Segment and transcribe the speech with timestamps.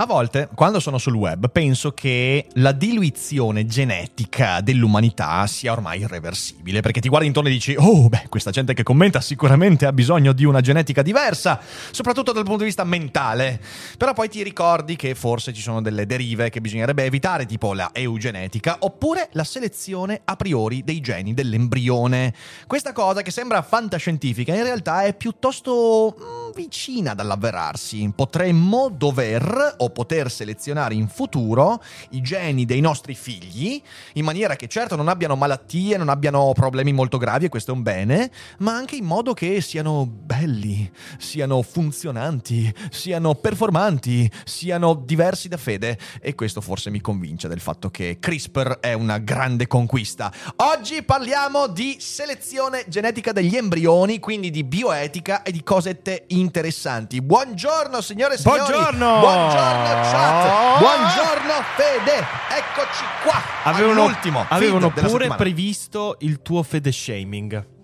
[0.00, 6.82] A volte, quando sono sul web, penso che la diluizione genetica dell'umanità sia ormai irreversibile,
[6.82, 10.32] perché ti guardi intorno e dici, oh, beh, questa gente che commenta sicuramente ha bisogno
[10.32, 11.58] di una genetica diversa,
[11.90, 13.60] soprattutto dal punto di vista mentale.
[13.96, 17.90] Però poi ti ricordi che forse ci sono delle derive che bisognerebbe evitare, tipo la
[17.92, 22.32] eugenetica, oppure la selezione a priori dei geni dell'embrione.
[22.68, 28.12] Questa cosa che sembra fantascientifica, in realtà è piuttosto vicina dall'avverarsi.
[28.14, 33.80] Potremmo dover o poter selezionare in futuro i geni dei nostri figli
[34.14, 37.74] in maniera che certo non abbiano malattie, non abbiano problemi molto gravi e questo è
[37.74, 45.48] un bene, ma anche in modo che siano belli, siano funzionanti, siano performanti, siano diversi
[45.48, 50.32] da fede e questo forse mi convince del fatto che CRISPR è una grande conquista.
[50.56, 57.20] Oggi parliamo di selezione genetica degli embrioni, quindi di bioetica e di cosette interessanti.
[57.20, 58.60] Buongiorno signore e signori.
[58.60, 59.18] Buongiorno.
[59.20, 60.78] Buongiorno chat.
[60.78, 62.16] Buongiorno Fede.
[62.18, 63.40] Eccoci qua.
[63.64, 67.76] Avevano, all'ultimo avevano pure previsto il tuo fede shaming.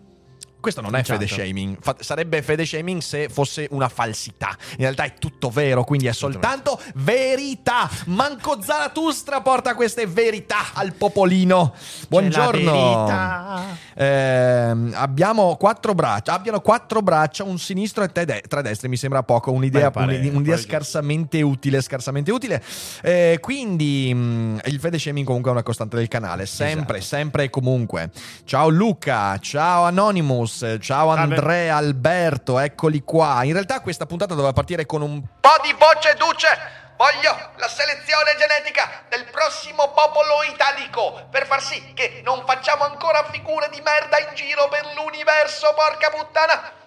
[0.65, 1.19] Questo non è Esatto.
[1.21, 4.57] fede shaming, Fa- sarebbe fede shaming se fosse una falsità.
[4.73, 7.87] In realtà è tutto vero, quindi è soltanto verità.
[8.07, 11.75] Manco Zaratustra porta queste verità al popolino.
[12.09, 13.63] Buongiorno.
[13.97, 18.97] Ehm, abbiamo quattro braccia, abbiano quattro braccia, un sinistro e te de- tre destre, mi
[18.97, 22.63] sembra poco, un'idea, pare- un'idea- un'idea scarsamente utile, scarsamente utile.
[23.03, 27.17] Eh, quindi mh, il fede shaming comunque è una costante del canale, sempre, Esatto.
[27.17, 28.11] sempre e comunque.
[28.45, 33.43] Ciao Luca, ciao Anonymous, ciao Andrea Alberto, eccoli qua.
[33.43, 36.83] In realtà questa puntata doveva partire con un po' di voce duce.
[36.97, 43.27] Voglio la selezione genetica del prossimo popolo italico per far sì che non facciamo ancora
[43.33, 46.84] figure di merda in giro per l'universo, porca puttana.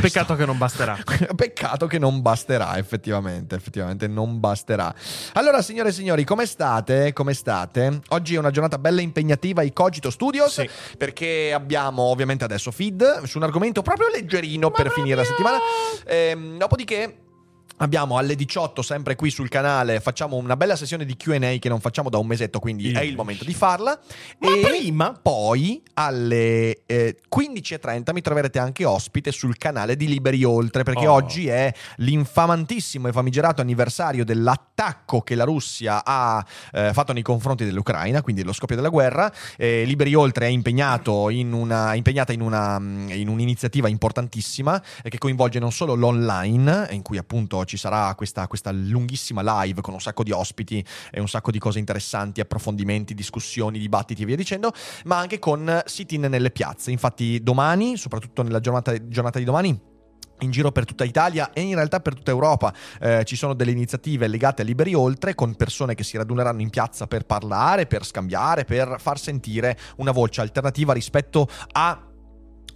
[0.00, 0.96] Peccato che non basterà.
[1.34, 4.94] Peccato che non basterà, effettivamente, effettivamente non basterà.
[5.34, 7.12] Allora, signore e signori, come state?
[7.12, 8.00] Come state?
[8.08, 10.68] Oggi è una giornata bella impegnativa ai Cogito Studios, Sì.
[10.96, 15.58] perché abbiamo ovviamente adesso feed su un argomento proprio leggerino per finire la settimana.
[16.06, 17.16] Ehm, dopodiché...
[17.78, 21.80] Abbiamo alle 18 sempre qui sul canale, facciamo una bella sessione di Q&A che non
[21.80, 23.98] facciamo da un mesetto, quindi è il momento di farla.
[24.38, 25.18] Ma prima?
[25.20, 31.12] Poi alle eh, 15.30 mi troverete anche ospite sul canale di Liberi Oltre, perché Oh.
[31.12, 37.64] oggi è l'infamantissimo e famigerato anniversario dell'attacco che la Russia ha eh, fatto nei confronti
[37.64, 39.32] dell'Ucraina, quindi lo scoppio della guerra.
[39.56, 45.08] Eh, Liberi Oltre è impegnato in una, impegnata in, una, mm, in un'iniziativa importantissima eh,
[45.08, 49.94] che coinvolge non solo l'online, in cui appunto ci sarà questa, questa lunghissima live con
[49.94, 54.36] un sacco di ospiti e un sacco di cose interessanti, approfondimenti, discussioni, dibattiti e via
[54.36, 54.72] dicendo,
[55.04, 56.90] ma anche con sit-in nelle piazze.
[56.90, 59.96] Infatti domani, soprattutto nella giornata, giornata di domani,
[60.40, 63.70] in giro per tutta Italia e in realtà per tutta Europa eh, ci sono delle
[63.70, 68.04] iniziative legate a Liberi Oltre con persone che si raduneranno in piazza per parlare, per
[68.04, 72.07] scambiare, per far sentire una voce alternativa rispetto a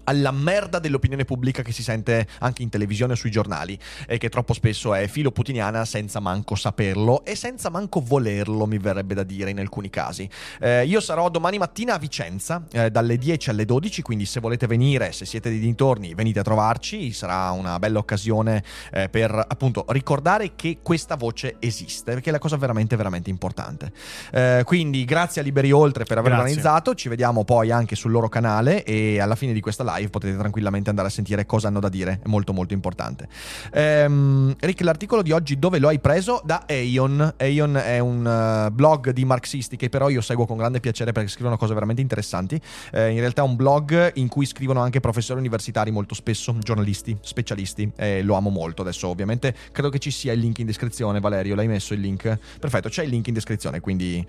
[0.04, 4.28] alla merda dell'opinione pubblica che si sente anche in televisione o sui giornali e che
[4.28, 9.22] troppo spesso è filo putiniana senza manco saperlo e senza manco volerlo mi verrebbe da
[9.22, 10.28] dire in alcuni casi
[10.60, 14.66] Eh, io sarò domani mattina a Vicenza eh, dalle 10 alle 12 quindi se volete
[14.66, 19.84] venire se siete di dintorni venite a trovarci sarà una bella occasione eh, per appunto
[19.88, 23.92] ricordare che questa voce esiste perché è la cosa veramente veramente importante
[24.32, 26.48] Eh, quindi grazie a Liberi Oltre per aver Grazie.
[26.48, 30.36] organizzato ci vediamo poi anche sul loro canale e alla fine di questa live potete
[30.36, 33.28] tranquillamente andare a sentire cosa hanno da dire, è molto molto importante.
[33.72, 36.40] Ehm, Rick, l'articolo di oggi dove lo hai preso?
[36.44, 37.34] Da Aeon.
[37.37, 41.28] Aeon è un eh, blog di marxisti che però io seguo con grande piacere perché
[41.28, 42.60] scrivono cose veramente interessanti.
[42.93, 47.16] Eh, in realtà è un blog in cui scrivono anche professori universitari molto spesso, giornalisti,
[47.20, 48.82] specialisti e lo amo molto.
[48.82, 52.38] Adesso ovviamente credo che ci sia il link in descrizione, Valerio, l'hai messo il link?
[52.58, 54.25] Perfetto, c'è il link in descrizione, quindi...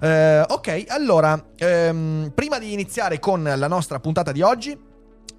[0.00, 4.90] Eh, ok, allora, ehm, prima di iniziare con la nostra puntata di oggi...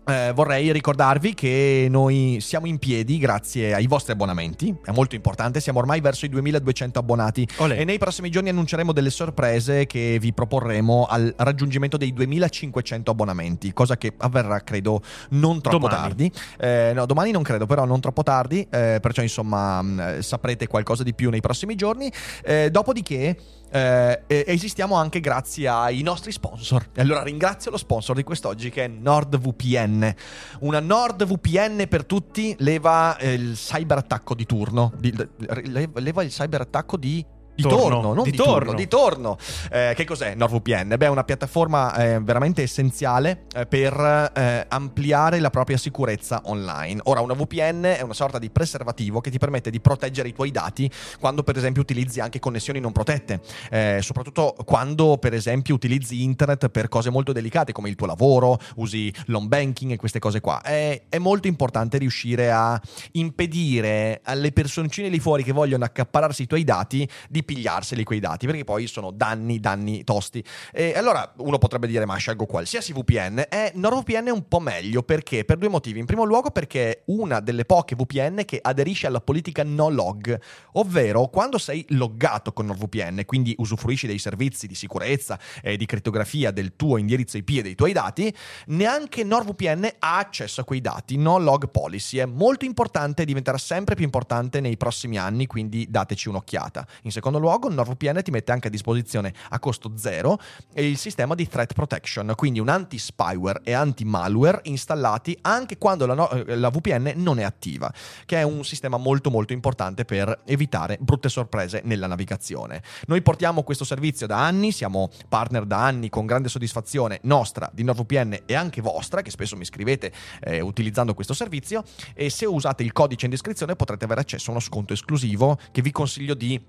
[0.06, 5.60] eh, vorrei ricordarvi che noi siamo in piedi grazie ai vostri abbonamenti, è molto importante,
[5.60, 7.80] siamo ormai verso i 2200 abbonati Olè.
[7.80, 13.74] e nei prossimi giorni annunceremo delle sorprese che vi proporremo al raggiungimento dei 2500 abbonamenti,
[13.74, 16.02] cosa che avverrà credo non troppo Domani.
[16.02, 16.32] tardi.
[16.60, 21.04] Eh, no, domani non credo, però non troppo tardi, eh, perciò insomma mh, saprete qualcosa
[21.04, 22.12] di più nei prossimi giorni.
[22.44, 23.38] Eh, dopodiché
[23.74, 26.90] eh, esistiamo anche grazie ai nostri sponsor.
[26.94, 30.14] E allora ringrazio lo sponsor di quest'oggi che è NordVPN.
[30.60, 34.94] Una NordVPN per tutti leva eh, il cyberattacco di turno.
[34.98, 37.26] Di- le- leva il cyberattacco di.
[37.56, 38.14] Di Torno.
[38.14, 38.74] non Di di, turno, torno.
[38.74, 39.38] di torno.
[39.72, 40.96] Eh, che cos'è NordVPN?
[40.98, 47.02] Beh, è una piattaforma eh, veramente essenziale eh, per eh, ampliare la propria sicurezza online.
[47.04, 50.50] Ora, una VPN è una sorta di preservativo che ti permette di proteggere i tuoi
[50.50, 50.90] dati
[51.20, 53.42] quando, per esempio, utilizzi anche connessioni non protette.
[53.70, 58.60] Eh, soprattutto quando, per esempio, utilizzi internet per cose molto delicate come il tuo lavoro,
[58.78, 60.62] usi l'home banking e queste cose qua.
[60.62, 66.48] È, è molto importante riuscire a impedire alle personcine lì fuori che vogliono accaparrarsi i
[66.48, 70.44] tuoi dati di pigliarseli quei dati, perché poi sono danni, danni tosti.
[70.72, 73.46] E allora uno potrebbe dire: Ma scelgo qualsiasi VPN.
[73.50, 75.46] E NordVPN è un po' meglio perché?
[75.46, 76.00] Per due motivi.
[76.00, 80.40] In primo luogo, perché è una delle poche VPN che aderisce alla politica no log,
[80.74, 86.52] ovvero quando sei loggato con NordVPN, quindi usufruisci dei servizi di sicurezza e di crittografia
[86.52, 88.34] del tuo indirizzo IP e dei tuoi dati,
[88.68, 91.18] neanche NordVPN ha accesso a quei dati.
[91.18, 96.30] No log policy è molto importante diventerà sempre più importante nei prossimi anni, quindi dateci
[96.30, 96.86] un'occhiata.
[97.04, 100.38] In secondo luogo, NordVPN ti mette anche a disposizione a costo zero
[100.76, 106.30] il sistema di threat protection, quindi un anti-spyware e anti-malware installati anche quando la, no-
[106.30, 107.92] eh, la VPN non è attiva,
[108.26, 112.82] che è un sistema molto molto importante per evitare brutte sorprese nella navigazione.
[113.08, 117.84] Noi portiamo questo servizio da anni, siamo partner da anni con grande soddisfazione nostra di
[117.84, 121.84] NordVPN e anche vostra, che spesso mi scrivete eh, utilizzando questo servizio
[122.14, 125.82] e se usate il codice in descrizione potrete avere accesso a uno sconto esclusivo che
[125.82, 126.62] vi consiglio di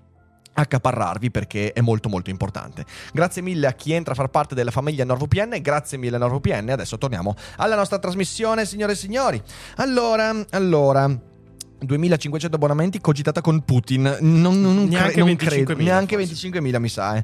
[0.57, 2.85] accaparrarvi perché è molto molto importante.
[3.13, 6.69] Grazie mille a chi entra a far parte della famiglia NordVPN, grazie mille a NordVPN.
[6.69, 9.41] Adesso torniamo alla nostra trasmissione, signore e signori.
[9.77, 11.33] Allora, allora
[11.77, 14.01] 2500 abbonamenti cogitata con Putin.
[14.21, 15.83] Non, non- non Neanche cre- non 25.000 credo.
[15.83, 16.49] Neanche forse.
[16.49, 17.17] 25.000 mi sa.
[17.17, 17.23] eh.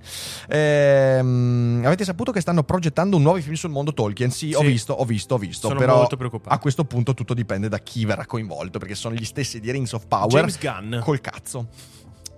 [0.49, 4.29] Ehm, avete saputo che stanno progettando un nuovo film sul mondo Tolkien?
[4.29, 4.67] Sì, ho Sì.
[4.67, 5.67] visto, ho visto, ho visto.
[5.67, 6.53] Sono però molto preoccupato.
[6.53, 9.93] a questo punto tutto dipende da chi verrà coinvolto, perché sono gli stessi di Rings
[9.93, 10.29] of Power.
[10.29, 10.99] James Gunn.
[10.99, 11.67] Col cazzo.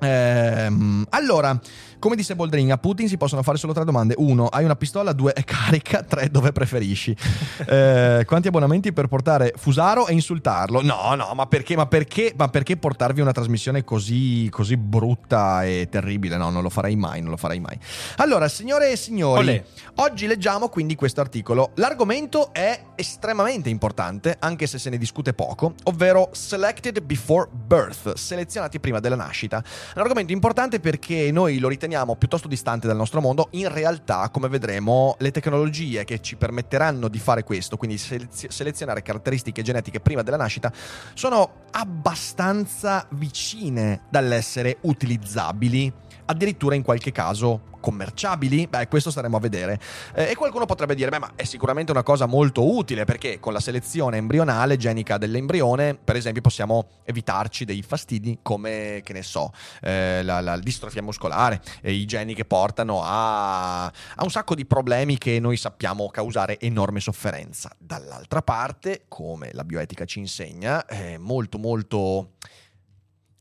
[0.03, 1.59] Ehm, allora,
[2.03, 4.13] come disse Boldrin, a Putin si possono fare solo tre domande.
[4.17, 5.13] Uno, hai una pistola?
[5.13, 6.03] Due, è carica?
[6.03, 7.15] Tre, dove preferisci?
[7.65, 10.81] Eh, quanti abbonamenti per portare Fusaro e insultarlo?
[10.81, 15.87] No, no, ma perché, ma perché, ma perché portarvi una trasmissione così, così brutta e
[15.89, 16.35] terribile?
[16.35, 17.79] No, non lo farei mai, non lo farei mai.
[18.17, 19.63] Allora, signore e signori, Olè.
[19.95, 21.71] oggi leggiamo quindi questo articolo.
[21.75, 28.79] L'argomento è estremamente importante, anche se se ne discute poco, ovvero Selected Before Birth, selezionati
[28.79, 29.63] prima della nascita.
[29.95, 33.47] Un argomento importante perché noi lo riteniamo piuttosto distante dal nostro mondo.
[33.51, 39.01] In realtà, come vedremo, le tecnologie che ci permetteranno di fare questo, quindi selezio- selezionare
[39.01, 40.71] caratteristiche genetiche prima della nascita,
[41.13, 45.91] sono abbastanza vicine dall'essere utilizzabili,
[46.25, 48.67] addirittura in qualche caso commerciabili?
[48.67, 49.77] Beh, questo staremo a vedere.
[50.15, 53.51] Eh, e qualcuno potrebbe dire, beh, ma è sicuramente una cosa molto utile perché con
[53.51, 59.51] la selezione embrionale genica dell'embrione, per esempio, possiamo evitarci dei fastidi come, che ne so,
[59.81, 65.17] eh, la, la distrofia muscolare i geni che portano a, a un sacco di problemi
[65.17, 67.69] che noi sappiamo causare enorme sofferenza.
[67.77, 72.29] Dall'altra parte, come la bioetica ci insegna, è molto molto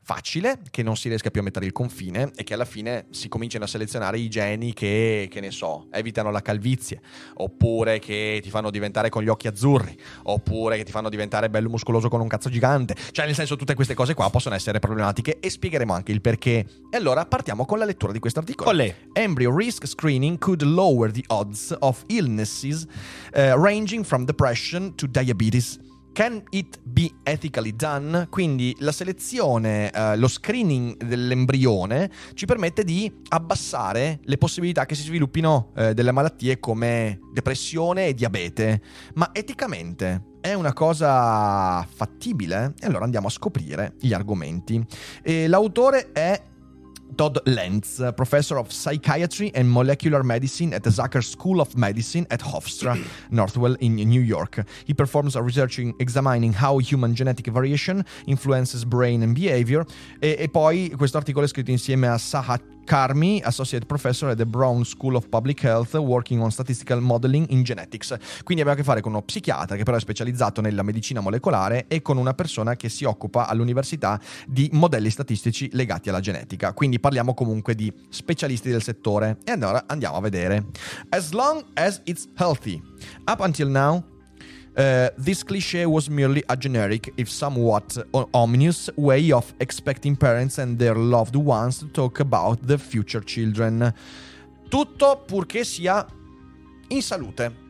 [0.04, 3.28] facile, che non si riesca più a mettere il confine e che alla fine si
[3.28, 7.00] cominciano a selezionare i geni che, che ne so, evitano la calvizie,
[7.34, 11.68] oppure che ti fanno diventare con gli occhi azzurri, oppure che ti fanno diventare bello
[11.68, 12.96] muscoloso con un cazzo gigante.
[13.12, 16.66] Cioè, nel senso, tutte queste cose qua possono essere problematiche e spiegheremo anche il perché.
[16.90, 18.70] E allora partiamo con la lettura di questo articolo.
[18.70, 18.94] Olè.
[19.12, 22.86] Embryo risk screening could lower the odds of illnesses
[23.34, 25.78] uh, ranging from depression to diabetes.
[26.12, 28.26] Can it be ethically done?
[28.28, 35.04] Quindi la selezione, eh, lo screening dell'embrione ci permette di abbassare le possibilità che si
[35.04, 38.82] sviluppino eh, delle malattie come depressione e diabete.
[39.14, 42.74] Ma eticamente è una cosa fattibile?
[42.78, 44.84] E allora andiamo a scoprire gli argomenti.
[45.22, 46.50] E l'autore è
[47.16, 52.40] Todd Lentz, professor of psychiatry and molecular medicine at the Zucker School of Medicine at
[52.40, 52.96] Hofstra,
[53.30, 54.64] Northwell in New York.
[54.84, 59.84] He performs research in examining how human genetic variation influences brain and behavior.
[60.20, 64.46] E, e poi questo articolo è scritto insieme a Saha Carmi, Associate Professor at the
[64.46, 68.14] Brown School of Public Health, working on statistical modeling in genetics.
[68.42, 71.86] Quindi abbiamo a che fare con uno psichiatra che però è specializzato nella medicina molecolare
[71.88, 76.72] e con una persona che si occupa all'università di modelli statistici legati alla genetica.
[76.72, 79.38] Quindi parliamo comunque di specialisti del settore.
[79.44, 80.66] E allora andiamo a vedere.
[81.08, 82.80] As long as it's healthy.
[83.24, 84.11] Up until now,
[84.74, 90.58] Uh, this cliche was merely a generic, if somewhat o- ominous, way of expecting parents
[90.58, 93.92] and their loved ones to talk about the future children.
[94.70, 96.06] Tutto purché sia
[96.88, 97.61] in salute.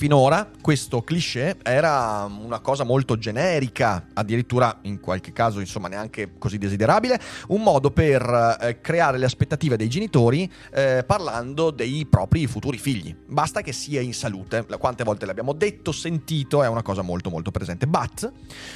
[0.00, 6.56] Finora questo cliché era una cosa molto generica, addirittura in qualche caso insomma neanche così
[6.56, 8.22] desiderabile, un modo per
[8.62, 13.14] eh, creare le aspettative dei genitori eh, parlando dei propri futuri figli.
[13.26, 17.50] Basta che sia in salute, quante volte l'abbiamo detto, sentito, è una cosa molto molto
[17.50, 17.86] presente.
[17.86, 18.32] But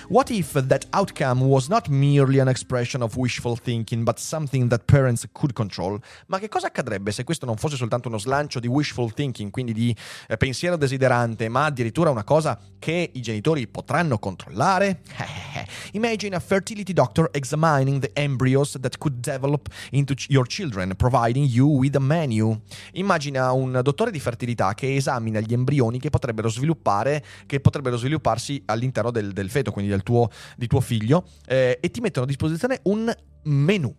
[0.09, 4.83] what if that outcome was not merely an expression of wishful thinking, but something that
[4.85, 5.99] parents could control?
[6.27, 9.73] Ma che cosa accadrebbe se questo non fosse soltanto uno slancio di wishful thinking, quindi
[9.73, 9.97] di
[10.29, 11.13] eh, pensiero desiderato?
[11.49, 15.01] Ma addirittura una cosa che i genitori potranno controllare?
[15.93, 21.69] Imagine a fertility doctor examining the embryos that could develop into your children, providing you
[21.79, 22.61] with a menu.
[22.93, 28.63] Immagina un dottore di fertilità che esamina gli embrioni che potrebbero sviluppare, che potrebbero svilupparsi
[28.67, 32.29] all'interno del, del feto, quindi del tuo, di tuo figlio, eh, e ti mettono a
[32.29, 33.95] disposizione un menu.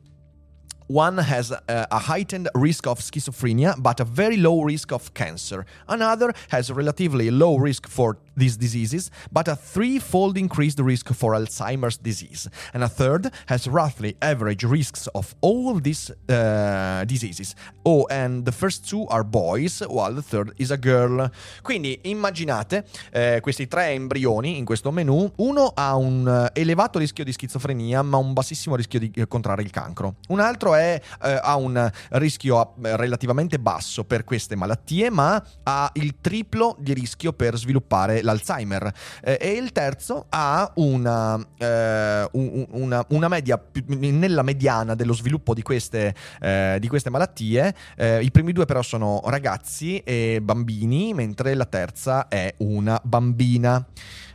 [0.88, 5.66] One has a, a, heightened risk of schizophrenia, but a very low risk of cancer.
[5.88, 11.98] Another has relatively low risk for these diseases, but a threefold increased risk for Alzheimer's
[11.98, 12.50] disease.
[12.74, 17.54] And a third has roughly average risks of all these uh, diseases.
[17.84, 21.30] Oh, and the first two are boys, while the third is a girl.
[21.62, 25.32] Quindi immaginate eh, questi tre embrioni in questo menu.
[25.38, 29.62] Uno ha un uh, elevato rischio di schizofrenia, ma un bassissimo rischio di eh, contrarre
[29.62, 30.16] il cancro.
[30.28, 35.90] Un altro è, eh, ha un rischio eh, relativamente basso per queste malattie, ma ha
[35.94, 38.92] il triplo di rischio per sviluppare l'Alzheimer.
[39.24, 45.62] Eh, e il terzo ha una, eh, una, una, media nella mediana dello sviluppo di
[45.62, 47.74] queste, eh, di queste malattie.
[47.96, 53.86] Eh, I primi due però sono ragazzi e bambini, mentre la terza è una bambina.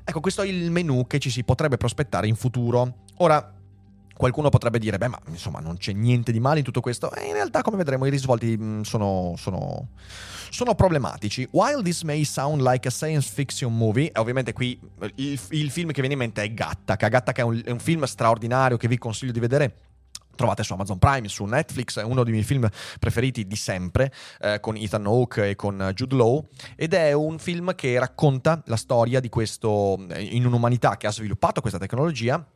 [0.02, 3.04] Ecco, questo è il menu che ci si potrebbe prospettare in futuro.
[3.18, 3.59] Ora,
[4.20, 7.10] Qualcuno potrebbe dire, beh, ma insomma non c'è niente di male in tutto questo.
[7.10, 9.92] E in realtà, come vedremo, i risvolti mh, sono, sono,
[10.50, 11.48] sono, problematici.
[11.52, 14.78] While this may sound like a science fiction movie, ovviamente qui
[15.14, 17.08] il, il film che viene in mente è Gattaca.
[17.08, 19.76] Gattaca è un, è un film straordinario che vi consiglio di vedere
[20.36, 24.60] trovate su Amazon Prime, su Netflix, è uno dei miei film preferiti di sempre, eh,
[24.60, 26.46] con Ethan Hawke e con Jude Law,
[26.76, 31.62] ed è un film che racconta la storia di questo, in un'umanità che ha sviluppato
[31.62, 32.46] questa tecnologia,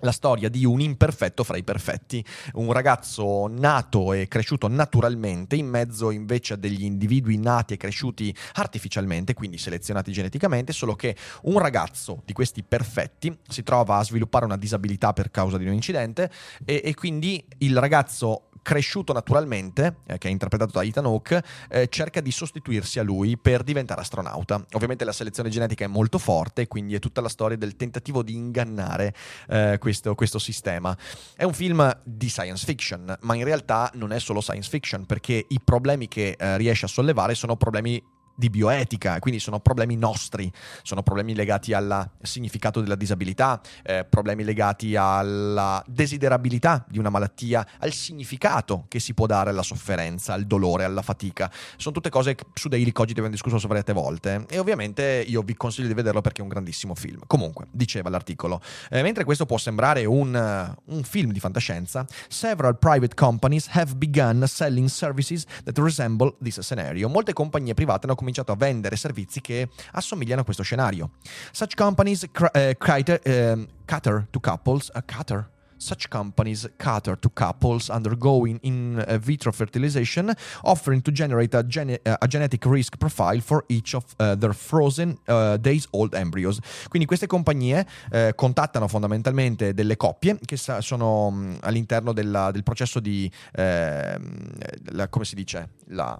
[0.00, 2.24] la storia di un imperfetto fra i perfetti,
[2.54, 8.34] un ragazzo nato e cresciuto naturalmente in mezzo invece a degli individui nati e cresciuti
[8.54, 14.44] artificialmente, quindi selezionati geneticamente, solo che un ragazzo di questi perfetti si trova a sviluppare
[14.44, 16.30] una disabilità per causa di un incidente
[16.64, 21.86] e, e quindi il ragazzo cresciuto naturalmente, eh, che è interpretato da Ethan Hawke, eh,
[21.88, 24.66] cerca di sostituirsi a lui per diventare astronauta.
[24.72, 28.34] Ovviamente la selezione genetica è molto forte, quindi è tutta la storia del tentativo di
[28.34, 29.14] ingannare
[29.48, 30.96] eh, questo, questo, sistema.
[31.36, 35.44] È un film di science fiction, ma in realtà non è solo science fiction, perché
[35.46, 38.02] i problemi che eh, riesce a sollevare sono problemi
[38.36, 40.52] di bioetica, quindi sono problemi nostri,
[40.82, 47.66] sono problemi legati al significato della disabilità, eh, problemi legati alla desiderabilità di una malattia,
[47.78, 51.50] al significato che si può dare alla sofferenza, al dolore, alla fatica.
[51.76, 55.56] Sono tutte cose che su Daily Cogito abbiamo discusso svariate volte e ovviamente io vi
[55.56, 57.20] consiglio di vederlo perché è un grandissimo film.
[57.26, 63.14] Comunque, diceva l'articolo, eh, mentre questo può sembrare un, un film di fantascienza, several private
[63.14, 67.08] companies have begun selling services that resemble this scenario.
[67.08, 71.10] Molte compagnie private hanno cominciato a vendere servizi che assomigliano a questo scenario.
[71.52, 77.28] Such companies cr- uh, cater, uh, cater to couples, uh, cater Such companies cater to
[77.28, 83.64] couples undergoing in vitro fertilization, offering to generate a, gene- a genetic risk profile for
[83.68, 86.58] each of uh, their frozen uh, days old embryos.
[86.88, 92.62] Quindi queste compagnie uh, contattano fondamentalmente delle coppie che sa- sono um, all'interno della, del
[92.62, 94.52] processo di, ehm,
[94.92, 96.18] la, come si dice, la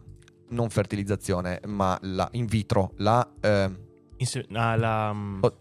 [0.50, 3.28] non fertilizzazione, ma la in vitro, la...
[3.40, 3.70] Eh...
[4.18, 5.14] Inse- ah, la...
[5.40, 5.56] Oh,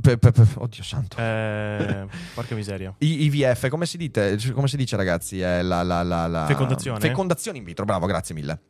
[0.00, 1.16] pe, pe, pe, oddio santo.
[1.18, 2.94] Eh, porca miseria.
[2.98, 5.40] I, IVF, come si, dite, come si dice ragazzi?
[5.40, 6.46] È la, la, la, la...
[6.46, 7.00] Fecondazione.
[7.00, 8.60] Fecondazione in vitro, bravo, grazie mille.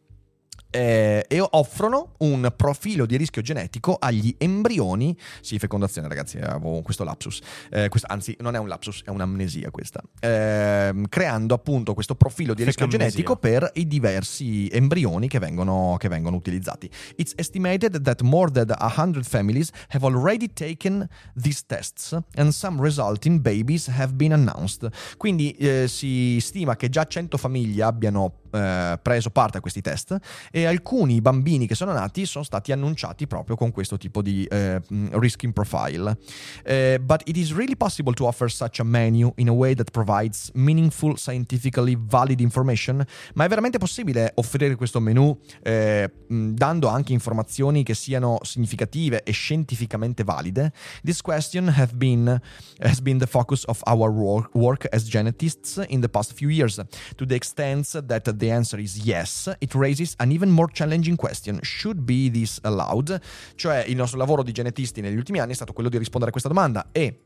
[0.75, 5.17] Eh, e offrono un profilo di rischio genetico agli embrioni.
[5.41, 7.39] Sì, fecondazione, ragazzi, avevo questo lapsus.
[7.71, 10.03] Eh, questa, anzi, non è un lapsus, è un'amnesia questa.
[10.19, 16.09] Eh, creando appunto questo profilo di rischio genetico per i diversi embrioni che vengono, che
[16.09, 16.91] vengono utilizzati.
[17.15, 21.09] It's estimated that more than 100 families have already taken
[21.41, 24.91] these tests and some resulting babies have been announced.
[25.17, 30.17] Quindi eh, si stima che già 100 famiglie abbiano eh, preso parte a questi test
[30.51, 34.81] e alcuni bambini che sono nati sono stati annunciati proprio con questo tipo di eh,
[35.13, 36.17] risking profile.
[36.65, 39.91] Eh, but it is really possible to offer such a menu in a way that
[39.91, 43.05] provides meaningful, scientifically valid information?
[43.35, 49.33] Ma è veramente possibile offrire questo menu eh, dando anche informazioni che siano significative e
[49.33, 50.73] scientificamente valide?
[51.03, 52.41] This question have been,
[52.79, 54.11] has been the focus of our
[54.53, 56.81] work as genetists in the past few years.
[57.17, 61.59] To the extent that the answer is yes, it raises an even more challenging question.
[61.63, 63.21] Should be this allowed?
[63.55, 66.33] Cioè il nostro lavoro di genetisti negli ultimi anni è stato quello di rispondere a
[66.33, 67.21] questa domanda e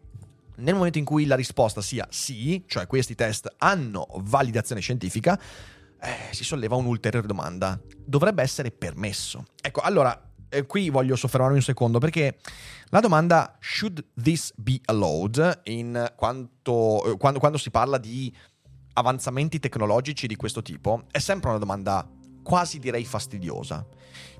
[0.57, 5.39] nel momento in cui la risposta sia sì, cioè questi test hanno validazione scientifica,
[6.01, 7.81] eh, si solleva un'ulteriore domanda.
[8.05, 9.45] Dovrebbe essere permesso.
[9.61, 12.39] Ecco, allora, eh, qui voglio soffermarmi un secondo perché
[12.89, 18.35] la domanda should this be allowed in quanto, eh, quando, quando si parla di
[18.99, 22.07] avanzamenti tecnologici di questo tipo è sempre una domanda
[22.43, 23.87] quasi direi fastidiosa.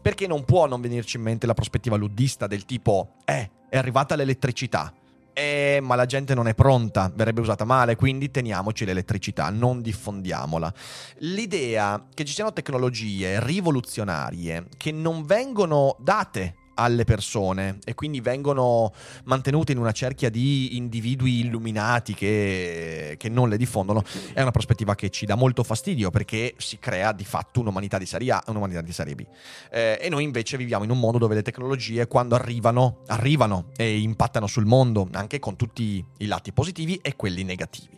[0.01, 4.15] Perché non può non venirci in mente la prospettiva luddista del tipo, eh, è arrivata
[4.17, 4.93] l'elettricità.
[5.33, 10.73] Eh, ma la gente non è pronta, verrebbe usata male, quindi teniamoci l'elettricità, non diffondiamola.
[11.19, 18.93] L'idea che ci siano tecnologie rivoluzionarie che non vengono date alle persone e quindi vengono
[19.25, 24.95] mantenute in una cerchia di individui illuminati che, che non le diffondono, è una prospettiva
[24.95, 28.51] che ci dà molto fastidio perché si crea di fatto un'umanità di serie A e
[28.51, 29.27] un'umanità di serie B.
[29.71, 33.99] Eh, e noi invece viviamo in un mondo dove le tecnologie quando arrivano, arrivano e
[33.99, 37.98] impattano sul mondo, anche con tutti i lati positivi e quelli negativi.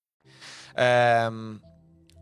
[0.75, 1.59] Ehm,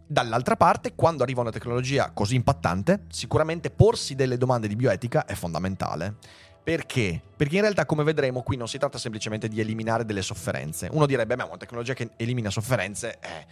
[0.07, 5.33] dall'altra parte, quando arriva una tecnologia così impattante, sicuramente porsi delle domande di bioetica è
[5.35, 6.15] fondamentale.
[6.63, 7.21] Perché?
[7.39, 10.89] Perché in realtà, come vedremo, qui non si tratta semplicemente di eliminare delle sofferenze.
[10.91, 13.45] Uno direbbe, beh, ma una tecnologia che elimina sofferenze, eh.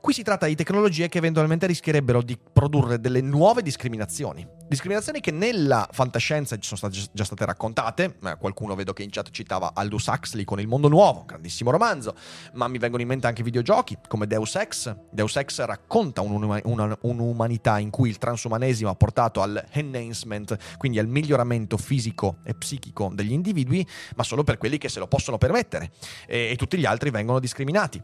[0.00, 4.48] Qui si tratta di tecnologie che eventualmente rischierebbero di produrre delle nuove discriminazioni.
[4.66, 8.16] Discriminazioni che nella fantascienza ci sono state, già state raccontate.
[8.38, 12.14] Qualcuno vedo che in chat citava Aldous Huxley con Il Mondo Nuovo, grandissimo romanzo.
[12.54, 14.96] Ma mi vengono in mente anche videogiochi come Deus Ex.
[15.10, 21.76] Deus Ex racconta un'umanità in cui il transumanesimo ha portato al enhancement, quindi al miglioramento
[21.76, 25.90] fisico e psichico degli individui, ma solo per quelli che se lo possono permettere.
[26.26, 28.02] e, e tutti gli altri vengono discriminati.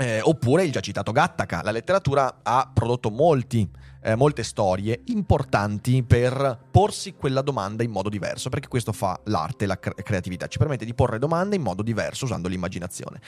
[0.00, 1.62] Eh, oppure il già citato Gattaca.
[1.62, 3.68] La letteratura ha prodotto molti,
[4.02, 9.66] eh, molte storie importanti per porsi quella domanda in modo diverso, perché questo fa l'arte,
[9.66, 13.20] la cre- creatività, ci permette di porre domande in modo diverso usando l'immaginazione.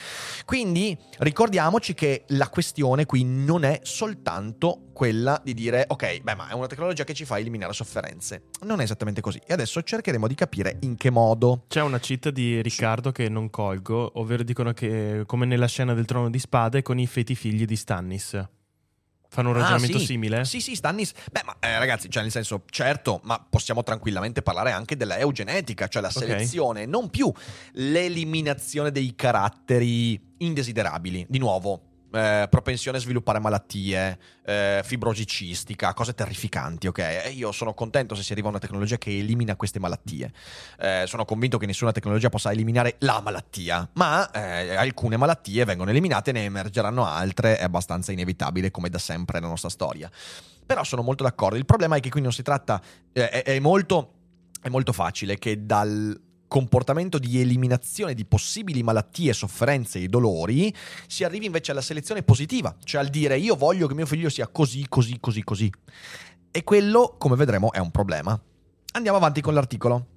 [0.45, 6.49] Quindi ricordiamoci che la questione qui non è soltanto quella di dire ok, beh, ma
[6.49, 8.43] è una tecnologia che ci fa eliminare sofferenze.
[8.65, 9.41] Non è esattamente così.
[9.45, 11.63] E adesso cercheremo di capire in che modo.
[11.67, 16.05] C'è una cheat di Riccardo che non colgo, ovvero dicono che come nella scena del
[16.05, 18.60] trono di spade con i feti figli di Stannis.
[19.33, 20.05] Fanno un Ah, ragionamento sì.
[20.07, 20.43] simile?
[20.43, 21.13] Sì, sì, Stannis.
[21.31, 25.87] Beh, ma eh, ragazzi, cioè nel senso, certo, ma possiamo tranquillamente parlare anche della eugenetica,
[25.87, 27.31] cioè la selezione, non più
[27.73, 31.25] l'eliminazione dei caratteri indesiderabili.
[31.29, 36.99] Di nuovo, eh, propensione a sviluppare malattie, eh, fibrosi cistica, cose terrificanti, ok?
[36.99, 40.31] E io sono contento se si arriva a una tecnologia che elimina queste malattie.
[40.79, 45.89] Eh, sono convinto che nessuna tecnologia possa eliminare la malattia, ma eh, alcune malattie vengono
[45.89, 50.09] eliminate, ne emergeranno altre, è abbastanza inevitabile come da sempre nella nostra storia.
[50.65, 51.57] Però sono molto d'accordo.
[51.57, 52.81] Il problema è che qui non si tratta.
[53.13, 54.13] eh, è, è molto,
[54.61, 60.75] è molto facile che dal comportamento di eliminazione di possibili malattie, sofferenze e dolori
[61.07, 64.49] si arrivi invece alla selezione positiva, cioè al dire io voglio che mio figlio sia
[64.49, 65.71] così, così, così, così.
[66.51, 68.37] E quello, come vedremo, è un problema.
[68.91, 70.10] Andiamo avanti con l'articolo.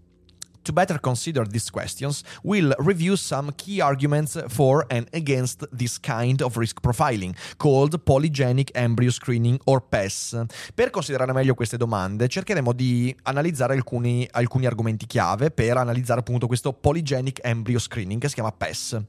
[0.64, 6.40] To better consider these questions, we'll review some key arguments for and against this kind
[6.40, 10.46] of risk profiling, called polygenic embryo screening or PES.
[10.74, 16.46] Per considerare meglio queste domande, cercheremo di analizzare alcuni, alcuni argomenti chiave per analizzare appunto
[16.46, 19.02] questo polygenic embryo screening che si chiama PES.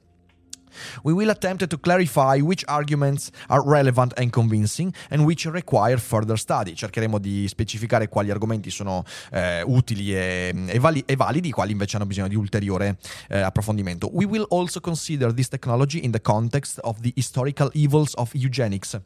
[1.03, 6.38] We will attempt to clarify which arguments are relevant and convincing and which require further
[6.38, 6.73] study.
[6.75, 11.97] Cercheremo di specificare quali argomenti sono eh, utili e, e, vali- e, validi, quali invece
[11.97, 12.97] hanno bisogno di ulteriore
[13.29, 14.09] eh, approfondimento.
[14.13, 18.99] We will also consider this technology in the context of the historical evils of eugenics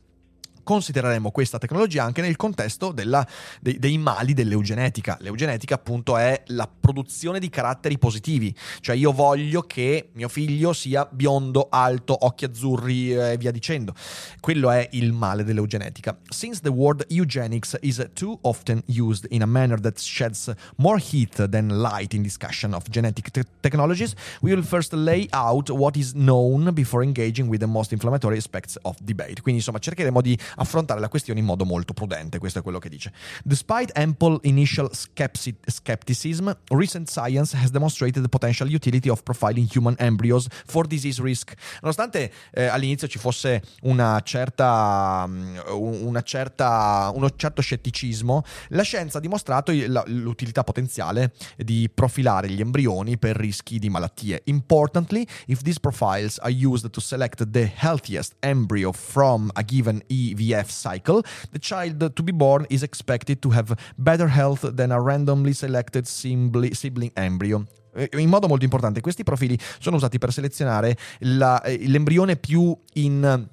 [0.69, 3.25] considereremo questa tecnologia anche nel contesto della,
[3.59, 5.17] dei, dei, mali dell'eugenetica.
[5.19, 11.07] L'eugenetica appunto è la produzione di caratteri positivi, cioè io voglio che mio figlio sia
[11.09, 13.95] biondo, alto, occhi azzurri e via dicendo.
[14.39, 16.15] Quello è il male dell'eugenetica.
[16.29, 21.47] Since the word eugenics is too often used in a manner that sheds more heat
[21.47, 26.11] than light in discussion of genetic te- technologies, we will first lay out what is
[26.11, 29.41] known before engaging with the most inflammatory aspects of debate.
[29.41, 32.89] Quindi insomma cercheremo di affrontare la questione in modo molto prudente, questo è quello che
[32.89, 33.11] dice.
[33.43, 40.47] Despite ample initial skepticism, recent science has demonstrated the potential utility of profiling human embryos
[40.65, 41.53] for disease risk.
[41.81, 49.17] Nonostante eh, all'inizio ci fosse una certa, mm, una certa, uno certo scetticismo, la scienza
[49.17, 54.41] ha dimostrato l'utilità potenziale di profilare gli embrioni per rischi di malattie.
[54.45, 60.38] Importantly, if these profiles are used to select the healthiest embryo from a given EVF
[60.39, 61.21] IVF cycle,
[61.51, 66.05] the child to be born is expected to have better health than a randomly selected
[66.05, 67.65] sibling embryo.
[67.95, 72.77] Eh, in modo molto importante, questi profili sono usati per selezionare la, eh, l'embrione più
[72.93, 73.47] in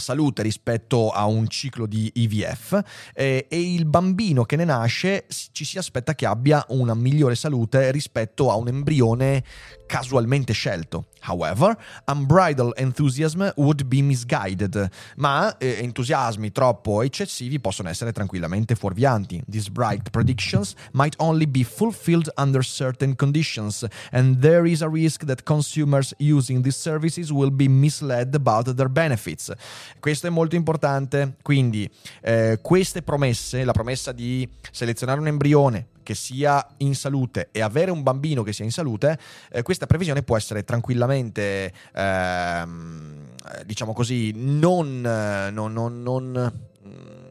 [0.00, 2.80] salute rispetto a un ciclo di IVF
[3.12, 7.90] eh, e il bambino che ne nasce ci si aspetta che abbia una migliore salute
[7.90, 9.44] rispetto a un embrione
[9.90, 11.06] casualmente scelto.
[11.22, 11.76] However,
[12.06, 19.42] unbridled enthusiasm would be misguided, ma eh, entusiasmi troppo eccessivi possono essere tranquillamente fuorvianti.
[19.48, 25.24] These bright predictions might only be fulfilled under certain conditions, and there is a risk
[25.24, 29.52] that consumers using these services will be misled about their benefits.
[29.98, 31.90] Questo è molto importante, quindi
[32.22, 37.92] eh, queste promesse, la promessa di selezionare un embrione, che sia in salute e avere
[37.92, 39.16] un bambino che sia in salute,
[39.52, 43.28] eh, questa previsione può essere tranquillamente, ehm,
[43.64, 46.52] diciamo così, non, non, non, non
[46.84, 47.29] eh,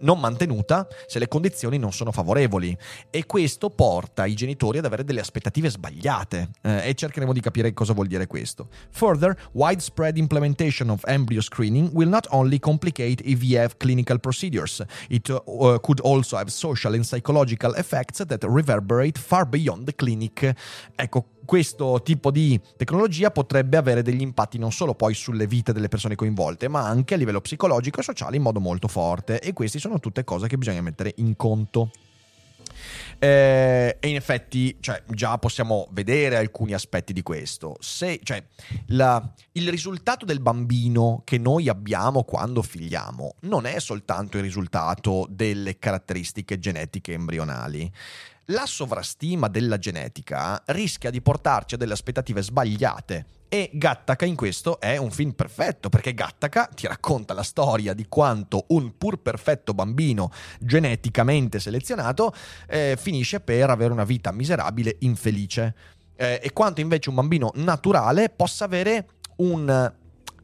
[0.00, 2.76] non mantenuta se le condizioni non sono favorevoli
[3.10, 7.72] e questo porta i genitori ad avere delle aspettative sbagliate eh, e cercheremo di capire
[7.72, 8.68] cosa vuol dire questo.
[8.90, 15.78] Further, widespread implementation of embryo screening will not only complicate IVF clinical procedures, it uh,
[15.80, 20.52] could also have social and psychological effects that reverberate far beyond the clinic.
[20.94, 25.88] Ecco, questo tipo di tecnologia potrebbe avere degli impatti non solo poi sulle vite delle
[25.88, 29.40] persone coinvolte, ma anche a livello psicologico e sociale in modo molto forte.
[29.42, 31.90] E queste sono tutte cose che bisogna mettere in conto.
[33.18, 37.76] Eh, e in effetti, cioè, già possiamo vedere alcuni aspetti di questo.
[37.80, 38.42] Se, cioè,
[38.88, 45.26] la, il risultato del bambino che noi abbiamo quando figliamo non è soltanto il risultato
[45.28, 47.90] delle caratteristiche genetiche embrionali.
[48.46, 54.80] La sovrastima della genetica rischia di portarci a delle aspettative sbagliate e Gattaca in questo
[54.80, 59.74] è un film perfetto perché Gattaca ti racconta la storia di quanto un pur perfetto
[59.74, 62.34] bambino geneticamente selezionato
[62.66, 65.74] eh, finisce per avere una vita miserabile, infelice.
[66.16, 69.92] Eh, e quanto invece un bambino naturale possa avere un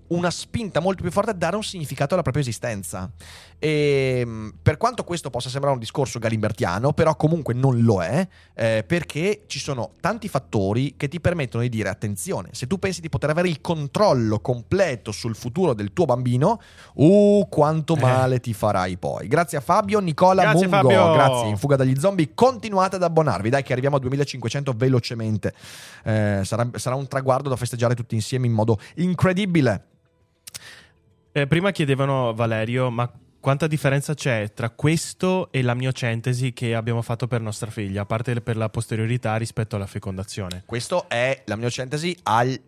[0.09, 3.11] una spinta molto più forte a dare un significato alla propria esistenza.
[3.59, 8.27] E ehm, per quanto questo possa sembrare un discorso galimbertiano, però comunque non lo è,
[8.55, 13.01] eh, perché ci sono tanti fattori che ti permettono di dire attenzione, se tu pensi
[13.01, 16.61] di poter avere il controllo completo sul futuro del tuo bambino,
[16.94, 18.01] uh, quanto eh.
[18.01, 18.40] male eh.
[18.40, 19.27] ti farai poi.
[19.27, 21.12] Grazie a Fabio, Nicola, grazie, Mungo, Fabio.
[21.12, 25.53] grazie, in fuga dagli zombie, continuate ad abbonarvi, dai che arriviamo a 2500 velocemente.
[26.05, 29.85] Eh, sarà, sarà un traguardo da festeggiare tutti insieme in modo incredibile.
[31.33, 37.03] Eh, prima chiedevano Valerio, ma quanta differenza c'è tra questo e la miocentesi che abbiamo
[37.03, 40.62] fatto per nostra figlia, a parte per la posteriorità rispetto alla fecondazione?
[40.66, 42.61] Questo è la miocentesi al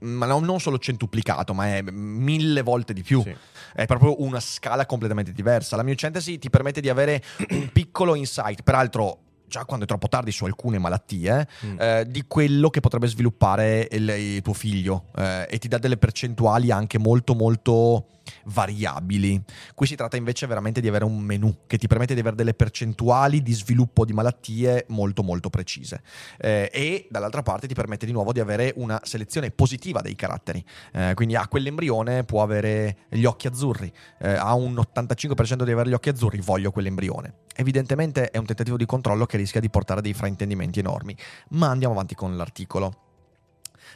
[0.00, 3.22] ma non solo centuplicato, ma è mille volte di più.
[3.22, 3.34] Sì.
[3.72, 5.76] È proprio una scala completamente diversa.
[5.76, 10.30] La miocentesi ti permette di avere un piccolo insight, peraltro già quando è troppo tardi
[10.32, 11.80] su alcune malattie, mm.
[11.80, 15.96] eh, di quello che potrebbe sviluppare il, il tuo figlio eh, e ti dà delle
[15.96, 18.06] percentuali anche molto molto
[18.52, 19.42] variabili.
[19.74, 22.54] Qui si tratta invece veramente di avere un menu che ti permette di avere delle
[22.54, 26.02] percentuali di sviluppo di malattie molto molto precise
[26.38, 30.64] eh, e dall'altra parte ti permette di nuovo di avere una selezione positiva dei caratteri.
[30.92, 35.70] Eh, quindi a ah, quell'embrione può avere gli occhi azzurri, eh, ha un 85% di
[35.70, 37.34] avere gli occhi azzurri, voglio quell'embrione.
[37.54, 41.16] Evidentemente è un tentativo di controllo che rischia di portare dei fraintendimenti enormi,
[41.50, 43.09] ma andiamo avanti con l'articolo.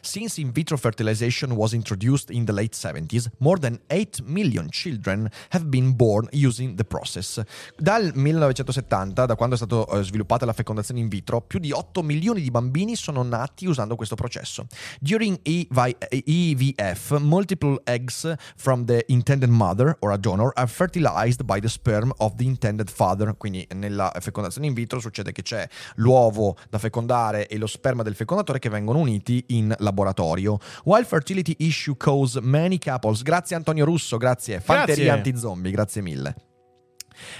[0.05, 5.31] Since in vitro fertilization was introduced in the late 70s, more than 8 million children
[5.49, 7.43] have been born using the process.
[7.79, 12.03] Dal 1970, da quando è stata eh, sviluppata la fecondazione in vitro, più di 8
[12.03, 14.67] milioni di bambini sono nati usando questo processo.
[15.01, 21.69] During EVF, multiple eggs from the intended mother or a donor are fertilized by the
[21.71, 23.35] sperm of the intended father.
[23.38, 28.14] Quindi nella fecondazione in vitro succede che c'è l'uovo da fecondare e lo sperma del
[28.14, 30.59] fecondatore che vengono uniti in laboratorio laboratorio.
[30.85, 33.22] While fertility issue cause many couples.
[33.22, 34.61] Grazie Antonio Russo, grazie.
[34.61, 36.35] Fanteria anti-zombie, grazie mille.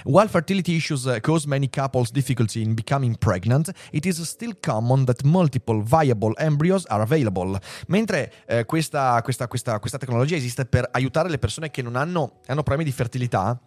[0.05, 5.03] While fertility issues uh, cause many couples difficulty in becoming pregnant, it is still common
[5.05, 7.59] that multiple viable embryos are available.
[7.87, 12.39] Mentre eh, questa, questa, questa, questa, tecnologia esiste per aiutare le persone che non hanno,
[12.45, 13.59] hanno problemi di fertilità,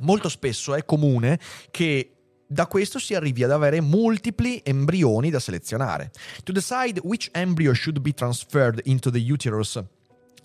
[0.00, 2.19] molto spesso è comune che
[2.52, 6.10] da questo si arrivi ad avere multipli embrioni da selezionare.
[6.42, 9.80] To decide which embryo should be transferred into the uterus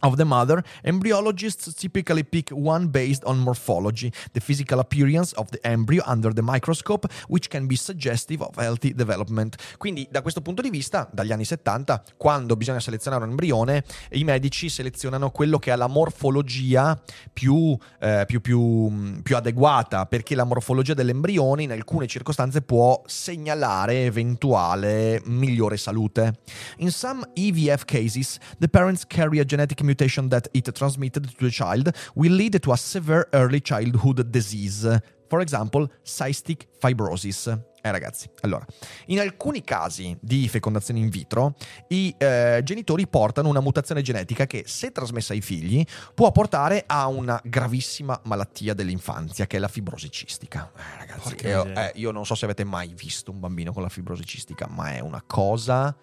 [0.06, 5.60] of the mother, embryologists typically pick one based on morphology, the physical appearance of the
[5.64, 9.56] embryo under the microscope, which can be suggestive of healthy development.
[9.78, 14.24] Quindi, da questo punto di vista, dagli anni 70, quando bisogna selezionare un embrione, i
[14.24, 17.00] medici selezionano quello che ha la morfologia
[17.34, 24.06] più, eh, più, più, più adeguata, perché la morfologia dell'embrione in alcune circostanze può segnalare
[24.06, 26.40] eventuale migliore salute.
[26.78, 31.50] In some EVF cases, the parents carry a genetic mutation that it transmitted to the
[31.50, 35.02] child will lead to a severe early childhood disease.
[35.28, 37.48] For example, cystic fibrosis.
[37.82, 38.66] Eh ragazzi, allora,
[39.08, 41.56] in alcuni casi di fecondazione in vitro,
[41.90, 47.06] i eh, genitori portano una mutazione genetica che, se trasmessa ai figli, può portare a
[47.08, 50.72] una gravissima malattia dell'infanzia, che è la fibrosi cistica.
[50.76, 53.90] Eh ragazzi, io, eh, io non so se avete mai visto un bambino con la
[53.90, 55.96] fibrosi cistica, ma è una cosa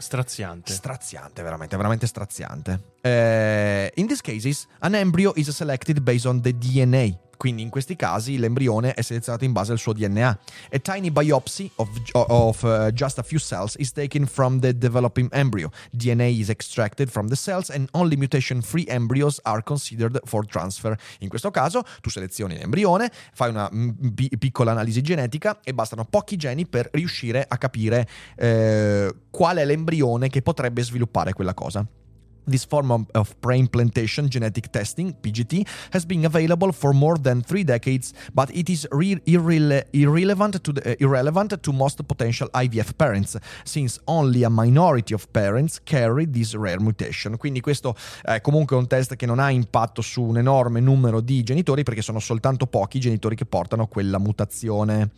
[0.00, 0.72] Straziante.
[0.72, 2.94] Straziante, veramente, veramente straziante.
[3.02, 7.18] Uh, in these cases, an embryo is selected based on the DNA.
[7.40, 10.38] Quindi in questi casi l'embrione è selezionato in base al suo DNA.
[10.72, 15.26] A tiny biopsy of, of uh, just a few cells is taken from the developing
[15.32, 15.70] embryo.
[15.90, 20.94] DNA is extracted from the cells and only mutation-free embryos are considered for transfer.
[21.20, 26.36] In questo caso tu selezioni l'embrione, fai una b- piccola analisi genetica e bastano pochi
[26.36, 31.86] geni per riuscire a capire eh, qual è l'embrione che potrebbe sviluppare quella cosa.
[32.50, 37.62] This form of, of pre-implantation genetic testing, PGT, has been available for more than three
[37.62, 42.96] decades, but it is re- irrele- irrelevant, to the, uh, irrelevant to most potential IVF
[42.96, 47.36] parents, since only a minority of parents carry this rare mutation.
[47.36, 51.44] Quindi questo è comunque un test che non ha impatto su un enorme numero di
[51.44, 55.10] genitori, perché sono soltanto pochi i genitori che portano quella mutazione.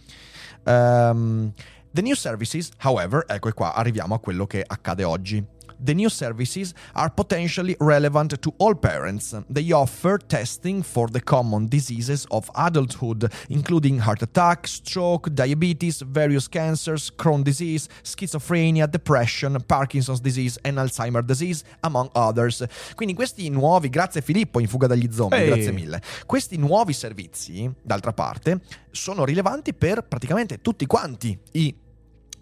[0.64, 1.52] Um,
[1.94, 5.44] The new services, however, ecco qua, arriviamo a quello che accade oggi.
[5.82, 9.34] The new services are potentially relevant to all parents.
[9.50, 16.46] They offer testing for the common diseases of adulthood, including heart attack, stroke, diabetes, various
[16.46, 22.64] cancers, Crohn's disease, schizophrenia, depression, Parkinson's disease and Alzheimer's disease, among others.
[22.94, 25.46] Quindi questi nuovi, grazie Filippo in fuga dagli zombie, hey.
[25.46, 26.00] grazie mille.
[26.26, 28.60] Questi nuovi servizi, d'altra parte,
[28.92, 31.74] sono rilevanti per praticamente tutti quanti i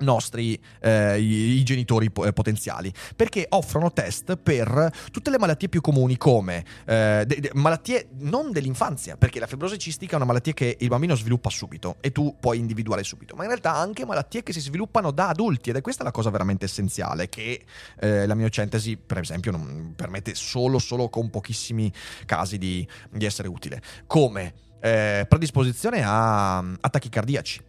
[0.00, 6.16] nostri eh, i, genitori eh, potenziali perché offrono test per tutte le malattie più comuni
[6.16, 10.76] come eh, de- de- malattie non dell'infanzia perché la fibrosi cistica è una malattia che
[10.78, 14.52] il bambino sviluppa subito e tu puoi individuare subito ma in realtà anche malattie che
[14.52, 17.64] si sviluppano da adulti ed è questa la cosa veramente essenziale che
[18.00, 21.92] eh, la miocentesi per esempio non permette solo, solo con pochissimi
[22.26, 27.68] casi di, di essere utile come eh, predisposizione a attacchi cardiaci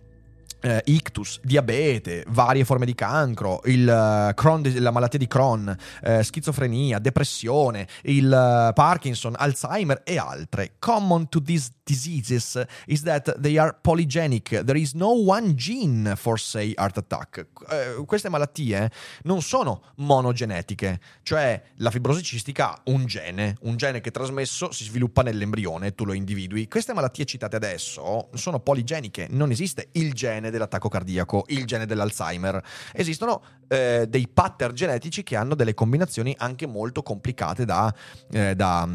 [0.61, 6.23] eh, ictus, diabete, varie forme di cancro, il, uh, Crohn, la malattia di Crohn, eh,
[6.23, 10.73] schizofrenia, depressione, il uh, Parkinson, Alzheimer e altre.
[10.79, 14.63] Common to these diseases is that they are polygenic.
[14.63, 17.47] There is no one gene for, say, heart attack.
[18.05, 18.89] Queste malattie
[19.23, 24.83] non sono monogenetiche, cioè la fibrosi cistica ha un gene, un gene che trasmesso si
[24.83, 26.67] sviluppa nell'embrione, tu lo individui.
[26.67, 32.63] Queste malattie citate adesso sono poligeniche, non esiste il gene dell'attacco cardiaco, il gene dell'Alzheimer.
[32.93, 37.93] Esistono eh, dei pattern genetici che hanno delle combinazioni anche molto complicate da,
[38.31, 38.87] eh, da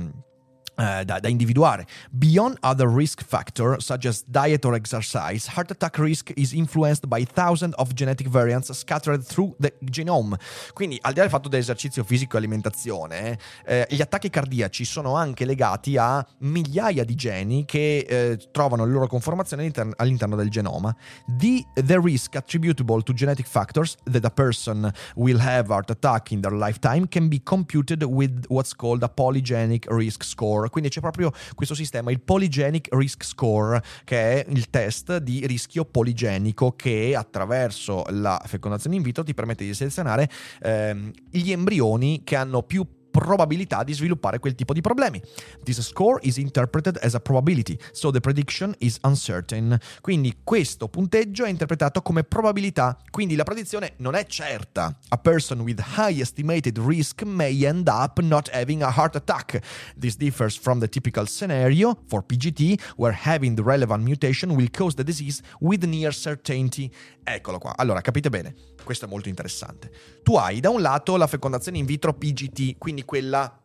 [0.78, 1.86] Uh, da, da, individuare.
[2.10, 7.24] Beyond other risk factors such as diet or exercise, heart attack risk is influenced by
[7.24, 10.36] thousands of genetic variants scattered through the genome.
[10.74, 15.16] Quindi, al di là del fatto dell'esercizio fisico e alimentazione, eh, gli attacchi cardiaci sono
[15.16, 20.50] anche legati a migliaia di geni che eh, trovano le loro conformazioni all'interno, all'interno del
[20.50, 20.94] genoma.
[21.38, 26.42] The, the risk attributable to genetic factors that a person will have heart attack in
[26.42, 30.22] their lifetime can be computed with what's called a polygenic risk
[30.66, 30.70] score.
[30.70, 35.84] Quindi c'è proprio questo sistema, il Polygenic Risk Score, che è il test di rischio
[35.84, 40.28] poligenico che attraverso la fecondazione in vitro ti permette di selezionare
[40.62, 45.20] ehm, gli embrioni che hanno più probabilità di sviluppare quel tipo di problemi.
[45.62, 49.78] This score is interpreted as a probability, so the prediction is uncertain.
[50.00, 54.96] Quindi questo punteggio è interpretato come probabilità, quindi la predizione non è certa.
[55.08, 59.60] A person with high estimated risk may end up not having a heart attack.
[59.98, 64.94] This differs from the typical scenario for PGT, where having the relevant mutation will cause
[64.94, 66.90] the disease with near certainty.
[67.24, 67.74] Eccolo qua.
[67.76, 69.90] Allora, capite bene, questo è molto interessante.
[70.22, 73.60] Tu hai da un lato la fecondazione in vitro PGT, quindi quella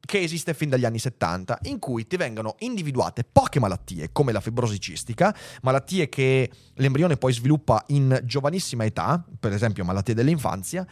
[0.00, 4.40] che esiste fin dagli anni 70, in cui ti vengono individuate poche malattie, come la
[4.40, 10.86] fibrosi cistica, malattie che l'embrione poi sviluppa in giovanissima età, per esempio malattie dell'infanzia,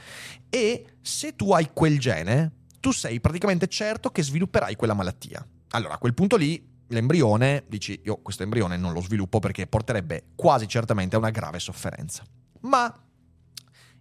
[0.51, 5.45] e se tu hai quel gene, tu sei praticamente certo che svilupperai quella malattia.
[5.71, 10.29] Allora, a quel punto lì l'embrione, dici io questo embrione non lo sviluppo perché porterebbe
[10.37, 12.23] quasi certamente a una grave sofferenza.
[12.61, 12.93] Ma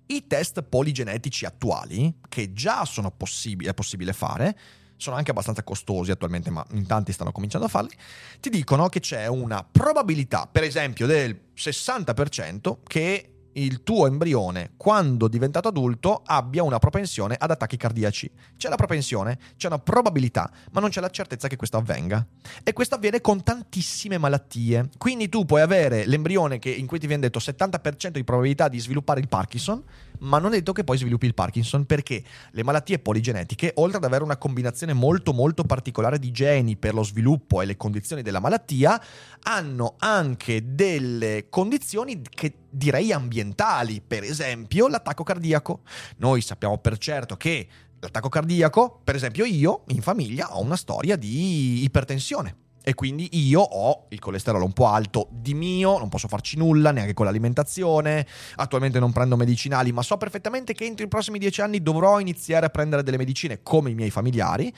[0.08, 2.84] i test poligenetici attuali, che già
[3.16, 4.58] possibili, è possibile fare,
[4.98, 7.96] sono anche abbastanza costosi attualmente, ma in tanti stanno cominciando a farli,
[8.40, 15.28] ti dicono che c'è una probabilità, per esempio, del 60% che il tuo embrione, quando
[15.28, 18.30] diventato adulto, abbia una propensione ad attacchi cardiaci.
[18.56, 22.26] C'è la propensione, c'è una probabilità, ma non c'è la certezza che questo avvenga.
[22.64, 24.90] E questo avviene con tantissime malattie.
[24.98, 28.80] Quindi tu puoi avere l'embrione che, in cui ti viene detto 70% di probabilità di
[28.80, 29.84] sviluppare il Parkinson,
[30.20, 34.04] ma non è detto che poi sviluppi il Parkinson perché le malattie poligenetiche, oltre ad
[34.04, 38.40] avere una combinazione molto molto particolare di geni per lo sviluppo e le condizioni della
[38.40, 39.02] malattia,
[39.44, 45.82] hanno anche delle condizioni che direi ambientali, per esempio l'attacco cardiaco.
[46.18, 47.68] Noi sappiamo per certo che
[48.00, 53.60] l'attacco cardiaco, per esempio io in famiglia ho una storia di ipertensione e quindi io
[53.60, 58.26] ho il colesterolo un po' alto di mio, non posso farci nulla neanche con l'alimentazione,
[58.56, 62.66] attualmente non prendo medicinali, ma so perfettamente che entro i prossimi dieci anni dovrò iniziare
[62.66, 64.74] a prendere delle medicine come i miei familiari,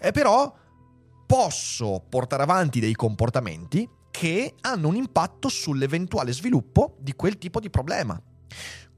[0.00, 0.50] eh, però
[1.26, 7.70] posso portare avanti dei comportamenti che hanno un impatto sull'eventuale sviluppo di quel tipo di
[7.70, 8.20] problema.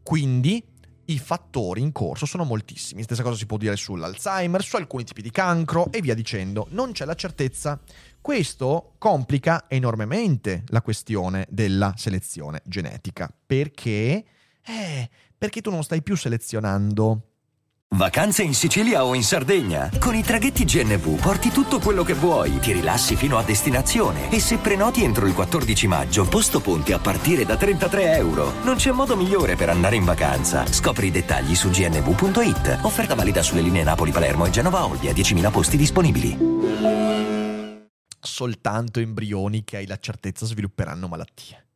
[0.03, 0.65] Quindi
[1.07, 3.03] i fattori in corso sono moltissimi.
[3.03, 6.67] Stessa cosa si può dire sull'Alzheimer, su alcuni tipi di cancro e via dicendo.
[6.71, 7.81] Non c'è la certezza.
[8.21, 13.33] Questo complica enormemente la questione della selezione genetica.
[13.47, 14.25] Perché?
[14.65, 17.32] Eh, perché tu non stai più selezionando
[17.95, 19.91] Vacanze in Sicilia o in Sardegna?
[19.99, 24.41] Con i traghetti GNV porti tutto quello che vuoi, ti rilassi fino a destinazione e
[24.41, 28.55] se prenoti entro il 14 maggio, posto ponti a partire da 33 euro.
[28.63, 30.65] Non c'è modo migliore per andare in vacanza.
[30.65, 32.79] Scopri i dettagli su gnv.it.
[32.81, 36.39] Offerta valida sulle linee Napoli-Palermo e Genova-Olbia, 10.000 posti disponibili.
[38.19, 41.67] Soltanto embrioni che hai la certezza svilupperanno malattie.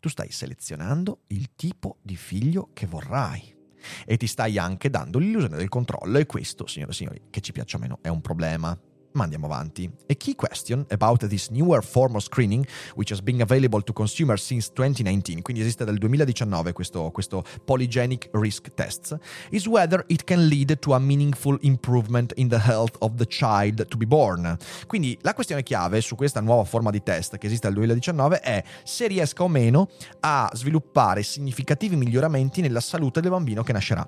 [0.00, 3.55] Tu stai selezionando il tipo di figlio che vorrai
[4.04, 7.52] e ti stai anche dando l'illusione del controllo e questo, signore e signori, che ci
[7.52, 8.76] piaccia o meno, è un problema.
[9.16, 9.90] Ma andiamo avanti.
[10.08, 14.44] A key question about this newer form of screening, which has been available to consumers
[14.44, 19.16] since 2019, quindi esiste dal 2019 questo, questo polygenic risk test,
[19.48, 23.86] is whether it can lead to a meaningful improvement in the health of the child
[23.88, 24.54] to be born.
[24.86, 28.62] Quindi la questione chiave su questa nuova forma di test che esiste dal 2019 è
[28.84, 29.88] se riesca o meno
[30.20, 34.06] a sviluppare significativi miglioramenti nella salute del bambino che nascerà.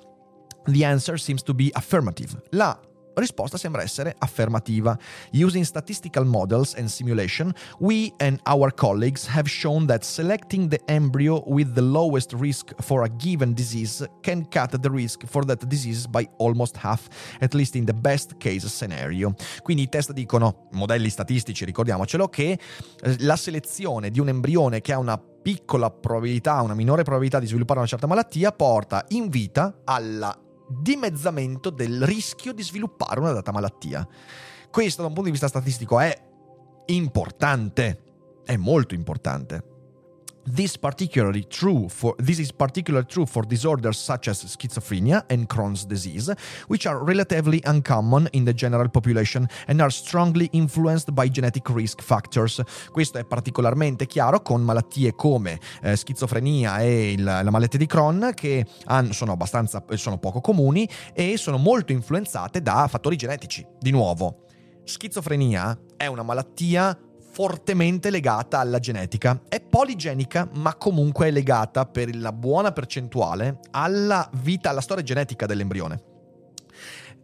[0.67, 2.43] The answer seems to be affirmative.
[2.51, 2.79] La
[3.21, 4.99] risposta sembra essere affermativa.
[5.33, 11.43] Using statistical models and simulation, we and our colleagues have shown that selecting the embryo
[11.47, 16.07] with the lowest risk for a given disease can cut the risk for that disease
[16.07, 17.09] by almost half,
[17.41, 19.35] at least in the best case scenario.
[19.63, 22.59] Quindi i test dicono, modelli statistici, ricordiamocelo, che
[23.01, 27.47] eh, la selezione di un embrione che ha una piccola probabilità, una minore probabilità di
[27.47, 30.37] sviluppare una certa malattia, porta in vita alla
[30.69, 34.07] dimezzamento del rischio di sviluppare una data malattia.
[34.71, 36.17] Questo da un punto di vista statistico è
[36.87, 38.03] importante,
[38.45, 39.78] è molto importante.
[40.51, 45.85] This, particularly true for, this is particularly true for disorders such as schizophrenia and Crohn's
[45.85, 46.33] disease,
[46.69, 52.01] which are relatively uncommon in the general population and are strongly influenced by genetic risk
[52.01, 52.63] factors.
[52.91, 58.31] Questo è particolarmente chiaro con malattie come eh, schizofrenia e il, la malattia di Crohn
[58.35, 63.67] che hanno, sono, abbastanza, sono poco comuni e sono molto influenzate da fattori genetici.
[63.79, 64.45] Di nuovo,
[64.85, 66.99] schizofrenia è una malattia
[67.39, 69.43] fortemente legata alla genetica.
[69.49, 75.47] È poligenica, ma comunque è legata per la buona percentuale alla vita, alla storia genetica
[75.47, 76.03] dell'embrione.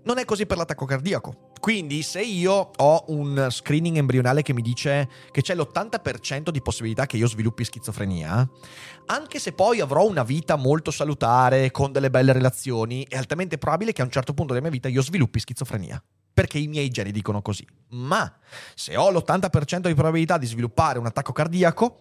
[0.04, 1.50] Non è così per l'attacco cardiaco.
[1.58, 7.06] Quindi se io ho un screening embrionale che mi dice che c'è l'80% di possibilità
[7.06, 8.48] che io sviluppi schizofrenia,
[9.06, 13.90] anche se poi avrò una vita molto salutare, con delle belle relazioni, è altamente probabile
[13.90, 16.00] che a un certo punto della mia vita io sviluppi schizofrenia
[16.34, 17.66] perché i miei geni dicono così.
[17.90, 18.30] Ma
[18.74, 21.98] se ho l'80% di probabilità di sviluppare un attacco cardiaco,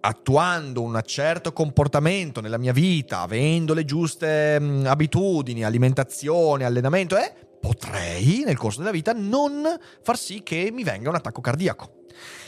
[0.00, 7.34] attuando un certo comportamento nella mia vita, avendo le giuste mh, abitudini, alimentazione, allenamento, eh,
[7.60, 9.64] potrei nel corso della vita non
[10.02, 11.98] far sì che mi venga un attacco cardiaco.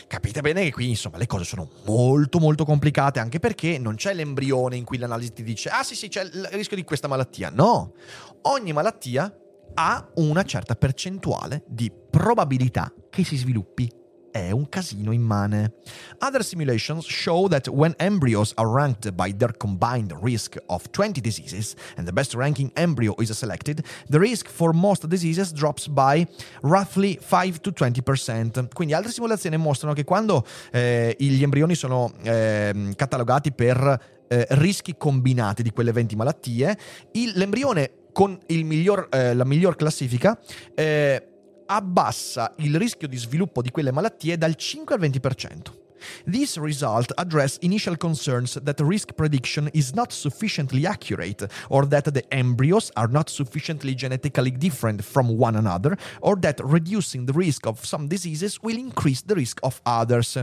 [0.06, 4.12] Capite bene che qui insomma le cose sono molto molto complicate anche perché non c'è
[4.12, 7.50] l'embrione in cui l'analisi ti dice ah sì sì c'è il rischio di questa malattia.
[7.50, 7.94] No,
[8.42, 9.34] ogni malattia
[9.74, 13.90] ha una certa percentuale di probabilità che si sviluppi.
[14.30, 15.74] È un casino immane.
[16.20, 21.74] Other simulations show that when embryos are ranked by their combined risk of 20 diseases
[21.96, 26.26] and the best ranking embryo is selected, the risk for most diseases drops by
[26.62, 28.72] roughly 5 to 20%.
[28.72, 34.94] Quindi altre simulazioni mostrano che quando eh, gli embrioni sono eh, catalogati per eh, rischi
[34.96, 36.78] combinati di quelle 20 malattie,
[37.12, 40.38] il, l'embrione con miglior, eh, la miglior classifica
[40.74, 41.28] eh,
[41.66, 45.80] abbassa il rischio di sviluppo di quelle malattie dal 5 al 20%.
[46.26, 52.24] These results address initial concerns that risk prediction is not sufficiently accurate, or that the
[52.30, 57.84] embryos are not sufficiently genetically different from one another, or that reducing the risk of
[57.84, 60.40] some diseases will increase the risk of others.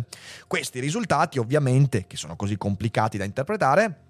[0.47, 4.08] Questi risultati, ovviamente, che sono così complicati da interpretare,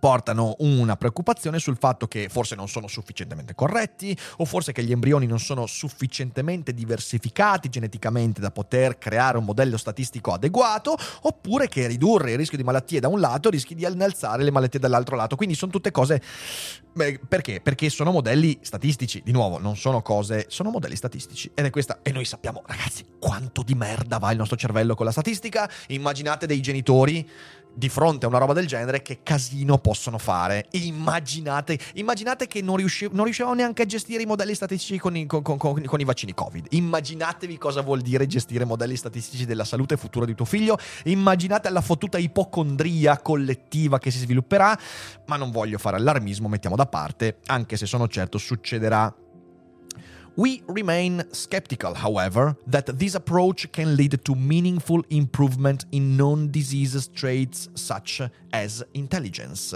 [0.00, 4.90] portano una preoccupazione sul fatto che forse non sono sufficientemente corretti o forse che gli
[4.90, 11.86] embrioni non sono sufficientemente diversificati geneticamente da poter creare un modello statistico adeguato oppure che
[11.86, 15.36] ridurre il rischio di malattie da un lato rischi di innalzare le malattie dall'altro lato.
[15.36, 16.22] Quindi sono tutte cose...
[16.92, 17.60] Beh, perché?
[17.60, 21.48] Perché sono modelli statistici, di nuovo, non sono cose, sono modelli statistici.
[21.54, 25.06] Ed è questa, e noi sappiamo, ragazzi, quanto di merda va il nostro cervello con
[25.06, 25.70] la statistica.
[25.88, 27.28] Immaginate dei genitori
[27.74, 30.66] di fronte a una roba del genere, che casino possono fare?
[30.72, 35.26] Immaginate, immaginate che non, riusci- non riuscivano neanche a gestire i modelli statistici con i,
[35.26, 36.66] con, con, con i, vaccini Covid.
[36.70, 40.78] Immaginatevi cosa vuol dire gestire modelli statistici della salute futura di tuo figlio.
[41.04, 44.78] Immaginate la fottuta ipocondria collettiva che si svilupperà.
[45.26, 49.14] Ma non voglio fare allarmismo, mettiamo da parte, anche se sono certo succederà
[50.36, 57.08] We remain skeptical, however, that this approach can lead to meaningful improvement in non disease
[57.08, 58.22] traits such
[58.52, 59.74] as intelligence.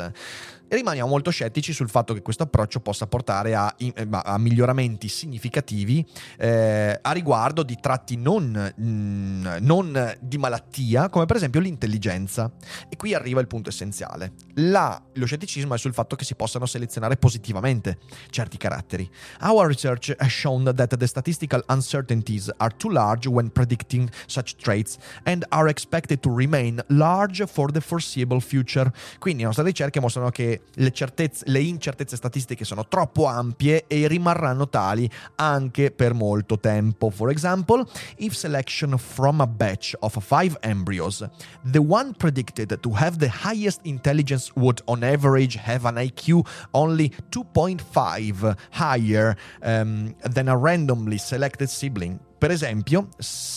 [0.75, 6.05] Rimaniamo molto scettici sul fatto che questo approccio possa portare a, eh, a miglioramenti significativi
[6.39, 12.51] eh, a riguardo di tratti non, mh, mm, non, di malattia, come per esempio l'intelligenza.
[12.89, 14.33] E qui arriva il punto essenziale.
[14.55, 17.99] La, lo scetticismo è sul fatto che si possano selezionare positivamente
[18.31, 19.09] certi caratteri.
[19.41, 24.97] Our research has shown that the statistical uncertainties are too large when predicting such traits
[25.25, 28.91] and are expected to remain large for the foreseeable future.
[29.18, 34.07] Quindi le nostre ricerche mostrano che le, certezze, le incertezze statistiche sono troppo ampie e
[34.09, 37.11] rimarranno tali anche per molto tempo.
[37.11, 37.87] For example,
[38.17, 41.27] if selection from a batch of five embryos,
[41.71, 47.12] the one predicted to have the highest intelligence would on average have an IQ only
[47.31, 52.19] 2.5 higher um, than a randomly selected sibling.
[52.37, 53.09] Per esempio,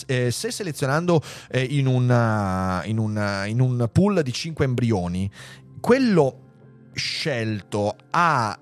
[0.06, 5.30] eh, se selezionando eh, in, una, in, una, in un pool di 5 embrioni,
[5.82, 6.47] quello
[6.98, 8.60] scelto ha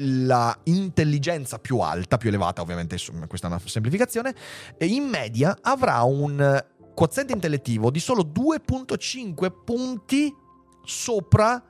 [0.00, 4.34] la intelligenza più alta, più elevata ovviamente, questa è una semplificazione,
[4.80, 6.64] in media avrà un
[6.94, 10.34] quoziente intellettivo di solo 2.5 punti
[10.84, 11.62] sopra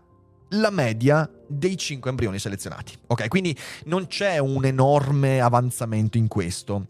[0.51, 2.95] la media dei 5 embrioni selezionati.
[3.09, 6.89] Ok, quindi non c'è un enorme avanzamento in questo.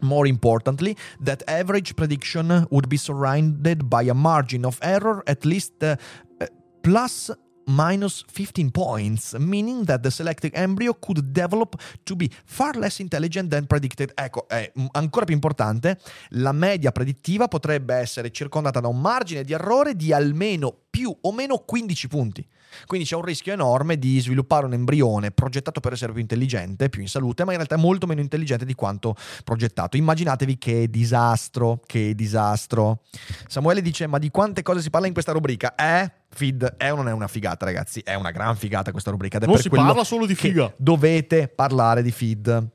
[0.00, 5.72] More importantly, that average prediction would be surrounded by a margin of error at least
[5.82, 5.96] uh,
[6.80, 7.32] plus
[7.66, 13.50] minus 15 points, meaning that the selected embryo could develop to be far less intelligent
[13.50, 14.12] than predicted.
[14.14, 15.98] Ecco, è ancora più importante,
[16.30, 21.32] la media predittiva potrebbe essere circondata da un margine di errore di almeno più o
[21.32, 22.46] meno 15 punti.
[22.84, 27.00] Quindi c'è un rischio enorme di sviluppare un embrione progettato per essere più intelligente, più
[27.00, 29.14] in salute, ma in realtà è molto meno intelligente di quanto
[29.44, 29.96] progettato.
[29.96, 33.02] Immaginatevi che disastro, che disastro.
[33.46, 35.74] Samuele dice, ma di quante cose si parla in questa rubrica?
[35.74, 36.10] Eh?
[36.28, 38.00] Feed è o non è una figata, ragazzi?
[38.00, 39.38] È una gran figata questa rubrica.
[39.38, 40.72] Ed Non si parla solo di figa.
[40.76, 42.74] Dovete parlare di feed.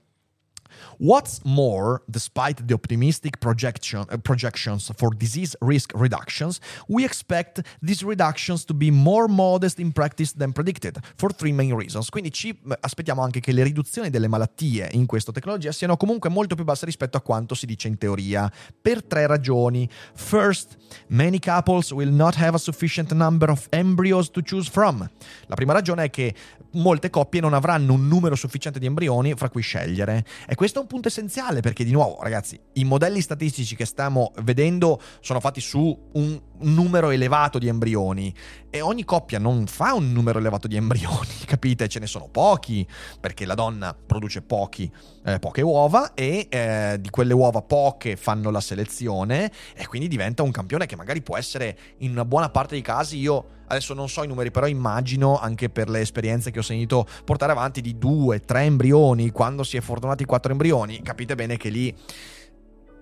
[0.97, 8.03] What's more, despite the optimistic projection, uh, projections for disease risk reductions, we expect these
[8.03, 12.09] reductions to be more modest in practice than predicted for three main reasons.
[12.09, 16.29] Quindi ci eh, aspettiamo anche che le riduzioni delle malattie in questa tecnologia siano comunque
[16.29, 18.51] molto più basse rispetto a quanto si dice in teoria,
[18.82, 19.89] per tre ragioni.
[20.13, 20.77] First,
[21.07, 25.07] many couples will not have a sufficient number of embryos to choose from.
[25.47, 26.34] La prima ragione è che
[26.73, 30.25] molte coppie non avranno un numero sufficiente di embrioni fra cui scegliere.
[30.47, 34.32] E questo è un punto essenziale perché, di nuovo, ragazzi, i modelli statistici che stiamo
[34.43, 38.34] vedendo sono fatti su un numero elevato di embrioni
[38.72, 41.88] e ogni coppia non fa un numero elevato di embrioni, capite?
[41.89, 42.88] Ce ne sono pochi
[43.19, 44.89] perché la donna produce pochi,
[45.26, 50.41] eh, poche uova e eh, di quelle uova poche fanno la selezione e quindi diventa
[50.41, 54.09] un campione che magari può essere in una buona parte dei casi io adesso non
[54.09, 57.97] so i numeri, però immagino anche per le esperienze che ho sentito portare avanti di
[57.97, 61.95] due, tre embrioni, quando si è fortunati quattro embrioni, capite bene che lì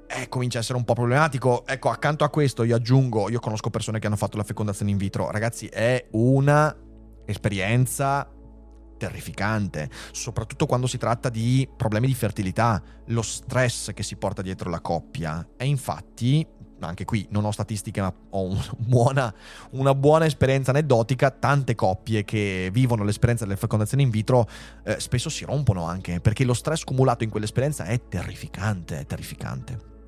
[0.10, 1.66] eh, comincia a essere un po' problematico.
[1.66, 4.98] Ecco, accanto a questo io aggiungo, io conosco persone che hanno fatto la fecondazione in
[4.98, 6.76] vitro, ragazzi, è una
[7.26, 8.28] esperienza
[8.98, 14.70] terrificante, soprattutto quando si tratta di problemi di fertilità, lo stress che si porta dietro
[14.70, 15.48] la coppia.
[15.56, 16.46] E infatti
[16.82, 19.34] anche qui non ho statistiche, ma ho una buona,
[19.72, 21.32] una buona esperienza aneddotica.
[21.32, 24.48] Tante coppie che vivono l'esperienza delle fecondazioni in vitro
[24.84, 29.99] eh, spesso si rompono anche perché lo stress cumulato in quell'esperienza è terrificante, è terrificante.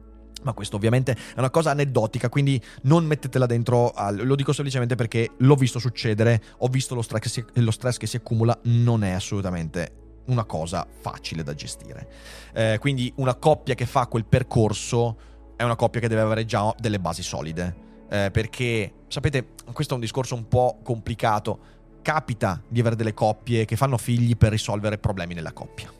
[0.43, 3.91] Ma questo ovviamente è una cosa aneddotica, quindi non mettetela dentro.
[3.91, 4.25] Al...
[4.25, 7.45] Lo dico semplicemente perché l'ho visto succedere, ho visto lo stress, si...
[7.53, 12.07] lo stress che si accumula, non è assolutamente una cosa facile da gestire.
[12.53, 15.17] Eh, quindi una coppia che fa quel percorso
[15.55, 17.89] è una coppia che deve avere già delle basi solide.
[18.09, 21.59] Eh, perché, sapete, questo è un discorso un po' complicato.
[22.01, 25.91] Capita di avere delle coppie che fanno figli per risolvere problemi nella coppia.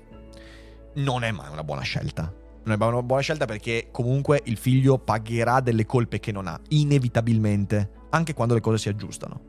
[0.96, 2.41] Non è mai una buona scelta.
[2.64, 6.60] Non è una buona scelta perché comunque il figlio pagherà delle colpe che non ha,
[6.70, 9.42] inevitabilmente, anche quando le cose si aggiustano.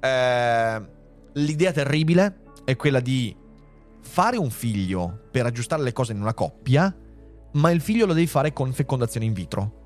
[0.00, 0.82] Eh,
[1.34, 3.34] l'idea terribile è quella di
[4.00, 6.94] fare un figlio per aggiustare le cose in una coppia
[7.52, 9.80] ma il figlio lo devi fare con fecondazione in vitro.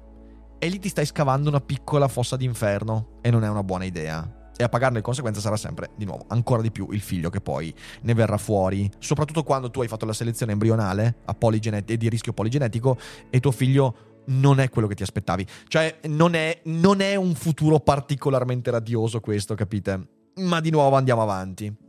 [0.59, 4.36] E lì ti stai scavando una piccola fossa d'inferno e non è una buona idea.
[4.57, 7.41] E a pagarne le conseguenze sarà sempre, di nuovo, ancora di più il figlio che
[7.41, 8.91] poi ne verrà fuori.
[8.99, 12.97] Soprattutto quando tu hai fatto la selezione embrionale a poligenet- e di rischio poligenetico
[13.31, 13.97] e tuo figlio
[14.27, 15.47] non è quello che ti aspettavi.
[15.69, 20.09] Cioè, non è, non è un futuro particolarmente radioso questo, capite?
[20.37, 21.86] Ma di nuovo andiamo avanti.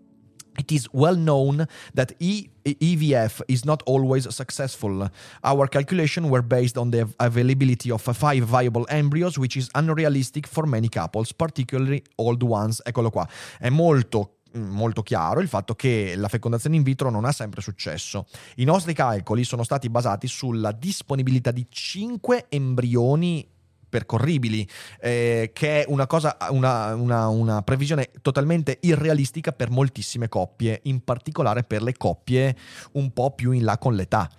[0.58, 5.10] It is well known that e- EVF is not always successful.
[5.44, 10.66] Our calculations were based on the availability of five viable embryos, which is unrealistic for
[10.66, 12.82] many couples, particularly old ones.
[12.86, 13.28] Eccolo qua.
[13.60, 18.26] È molto molto chiaro il fatto che la fecondazione in vitro non ha sempre successo.
[18.56, 23.48] I nostri calcoli sono stati basati sulla disponibilità di 5 embrioni
[23.90, 24.68] percorribili,
[25.00, 31.04] eh, che è una cosa, una, una, una, previsione totalmente irrealistica per moltissime coppie, in
[31.04, 32.56] particolare per le coppie
[32.94, 34.30] un po' più in là con l'età.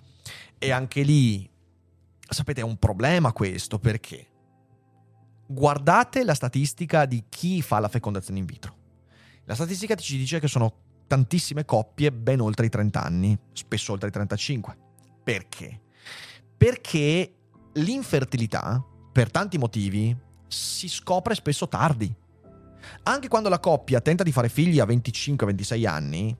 [0.57, 1.49] E anche lì,
[2.27, 4.27] sapete, è un problema questo perché
[5.51, 8.77] guardate la statistica di chi fa la fecondazione in vitro.
[9.45, 14.09] La statistica ci dice che sono tantissime coppie ben oltre i 30 anni, spesso oltre
[14.09, 14.77] i 35.
[15.23, 15.81] Perché?
[16.55, 17.33] Perché
[17.73, 18.83] l'infertilità
[19.19, 20.15] per tanti motivi,
[20.47, 22.09] si scopre spesso tardi.
[23.03, 26.33] Anche quando la coppia tenta di fare figli a 25-26 anni,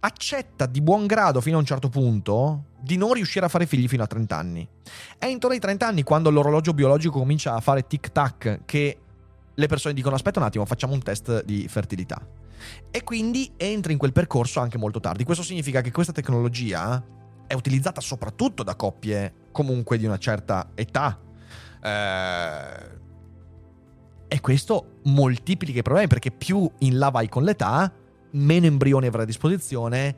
[0.00, 3.86] accetta di buon grado fino a un certo punto di non riuscire a fare figli
[3.86, 4.66] fino a 30 anni.
[5.18, 8.98] È intorno ai 30 anni quando l'orologio biologico comincia a fare tic-tac che
[9.54, 12.26] le persone dicono aspetta un attimo, facciamo un test di fertilità.
[12.90, 15.24] E quindi entra in quel percorso anche molto tardi.
[15.24, 17.04] Questo significa che questa tecnologia
[17.46, 21.20] è utilizzata soprattutto da coppie comunque di una certa età,
[21.86, 22.94] eh,
[24.28, 27.92] e questo moltiplica i problemi perché più in là vai con l'età,
[28.32, 30.14] meno embrioni avrai a disposizione,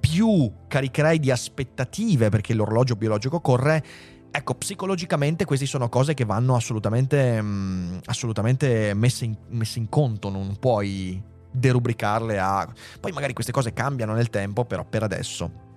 [0.00, 3.84] più caricherai di aspettative perché l'orologio biologico corre.
[4.30, 9.88] Ecco, psicologicamente queste sono cose che vanno assolutamente, mh, mm, assolutamente messe, in, messe in
[9.88, 12.66] conto, non puoi derubricarle a...
[12.98, 15.73] Poi magari queste cose cambiano nel tempo, però per adesso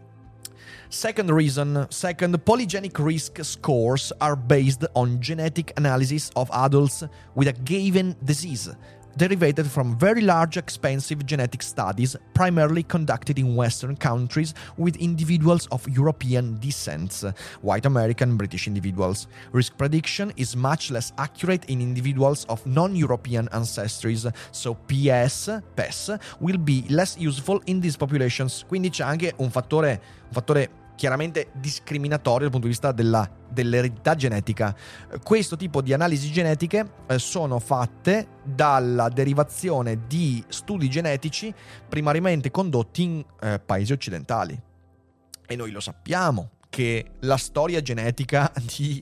[0.89, 7.03] Second reason, second, polygenic risk scores are based on genetic analysis of adults
[7.35, 8.69] with a given disease.
[9.17, 15.87] Derivated from very large, expensive genetic studies, primarily conducted in Western countries with individuals of
[15.89, 17.23] European descent,
[17.61, 19.27] white American, British individuals.
[19.51, 26.11] Risk prediction is much less accurate in individuals of non European ancestries, so PS, PES,
[26.39, 28.63] will be less useful in these populations.
[28.67, 34.15] Quindi c'è anche un fattore, un fattore chiaramente discriminatorio dal punto di vista della, dell'eredità
[34.15, 34.75] genetica.
[35.23, 41.53] Questo tipo di analisi genetiche eh, sono fatte dalla derivazione di studi genetici
[41.87, 44.59] primariamente condotti in eh, paesi occidentali.
[45.45, 49.01] E noi lo sappiamo che la storia genetica di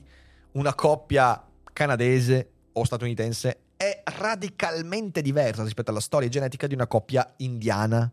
[0.52, 1.42] una coppia
[1.72, 8.10] canadese o statunitense è radicalmente diversa rispetto alla storia genetica di una coppia indiana,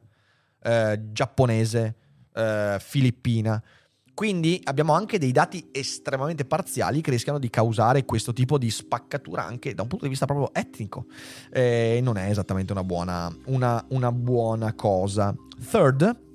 [0.61, 1.95] eh, giapponese,
[2.33, 3.61] eh, filippina.
[4.13, 9.43] Quindi abbiamo anche dei dati estremamente parziali che rischiano di causare questo tipo di spaccatura
[9.43, 11.05] anche da un punto di vista proprio etnico.
[11.51, 15.33] E non è esattamente una buona, una, una buona cosa.
[15.67, 16.32] Third,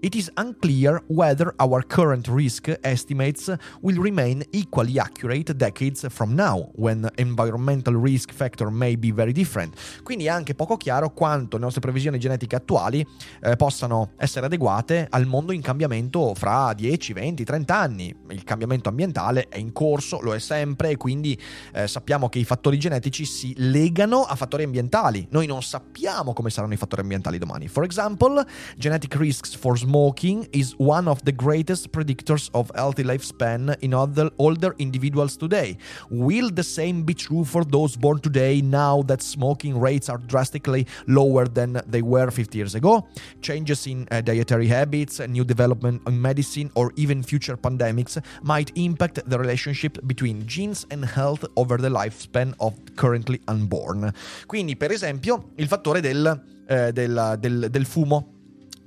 [0.00, 6.70] It is unclear whether our current risk estimates will remain equally accurate decades from now,
[6.76, 9.74] when environmental risk factor may be very different.
[10.04, 13.04] Quindi è anche poco chiaro quanto le nostre previsioni genetiche attuali
[13.40, 18.14] eh, possano essere adeguate al mondo in cambiamento fra 10, 20, 30 anni.
[18.28, 21.36] Il cambiamento ambientale è in corso, lo è sempre, e quindi
[21.72, 25.26] eh, sappiamo che i fattori genetici si legano a fattori ambientali.
[25.30, 27.66] Noi non sappiamo come saranno i fattori ambientali domani.
[27.66, 28.46] For example,
[28.76, 34.28] genetic risks for smoking is one of the greatest predictors of healthy lifespan in other
[34.36, 35.78] older individuals today.
[36.10, 40.86] Will the same be true for those born today now that smoking rates are drastically
[41.06, 43.08] lower than they were 50 years ago?
[43.40, 49.24] Changes in uh, dietary habits, new development in medicine, or even future pandemics might impact
[49.24, 54.12] the relationship between genes and health over the lifespan of currently unborn.
[54.46, 58.36] Quindi, per esempio, il fattore del, eh, del, del, del fumo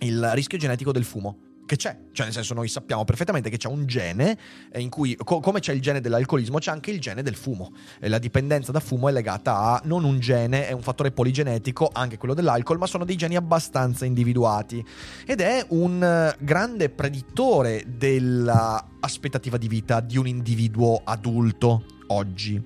[0.02, 1.38] il rischio genetico del fumo.
[1.64, 4.38] Che c'è, cioè nel senso noi sappiamo perfettamente che c'è un gene
[4.76, 7.72] in cui, co- come c'è il gene dell'alcolismo, c'è anche il gene del fumo.
[8.00, 11.90] E la dipendenza da fumo è legata a non un gene, è un fattore poligenetico,
[11.94, 14.84] anche quello dell'alcol, ma sono dei geni abbastanza individuati.
[15.26, 22.62] Ed è un grande predittore dell'aspettativa di vita di un individuo adulto oggi.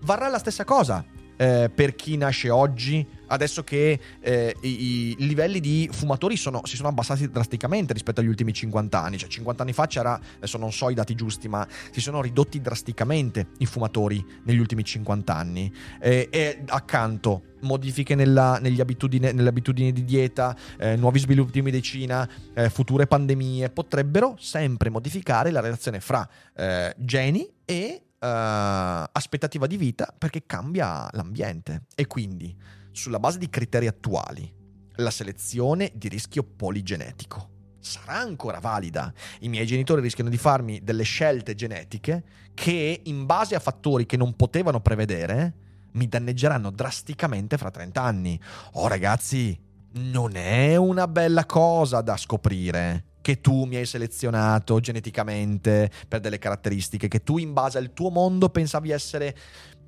[0.00, 1.04] Varrà la stessa cosa
[1.40, 6.76] eh, per chi nasce oggi, adesso che eh, i, i, livelli di fumatori sono, si
[6.76, 9.16] sono abbassati drasticamente rispetto agli ultimi 50 anni.
[9.16, 12.60] Cioè 50 anni fa c'era, adesso non so i dati giusti, ma si sono ridotti
[12.60, 15.72] drasticamente i fumatori negli ultimi 50 anni.
[15.98, 22.28] Eh, e accanto modifiche nella, abitudine, nelle abitudini di dieta, eh, nuovi sviluppi di medicina,
[22.52, 30.14] eh, future pandemie, potrebbero sempre modificare la relazione fra eh, geni e aspettativa di vita
[30.16, 32.54] perché cambia l'ambiente e quindi
[32.92, 34.52] sulla base di criteri attuali
[34.96, 37.48] la selezione di rischio poligenetico
[37.80, 39.12] sarà ancora valida.
[39.40, 42.22] I miei genitori rischiano di farmi delle scelte genetiche
[42.54, 45.54] che in base a fattori che non potevano prevedere
[45.92, 48.40] mi danneggeranno drasticamente fra 30 anni.
[48.72, 49.58] Oh ragazzi,
[49.92, 56.38] non è una bella cosa da scoprire che tu mi hai selezionato geneticamente per delle
[56.38, 59.36] caratteristiche, che tu in base al tuo mondo pensavi essere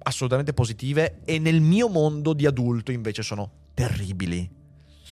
[0.05, 4.62] assolutamente positive e nel mio mondo di adulto invece sono terribili.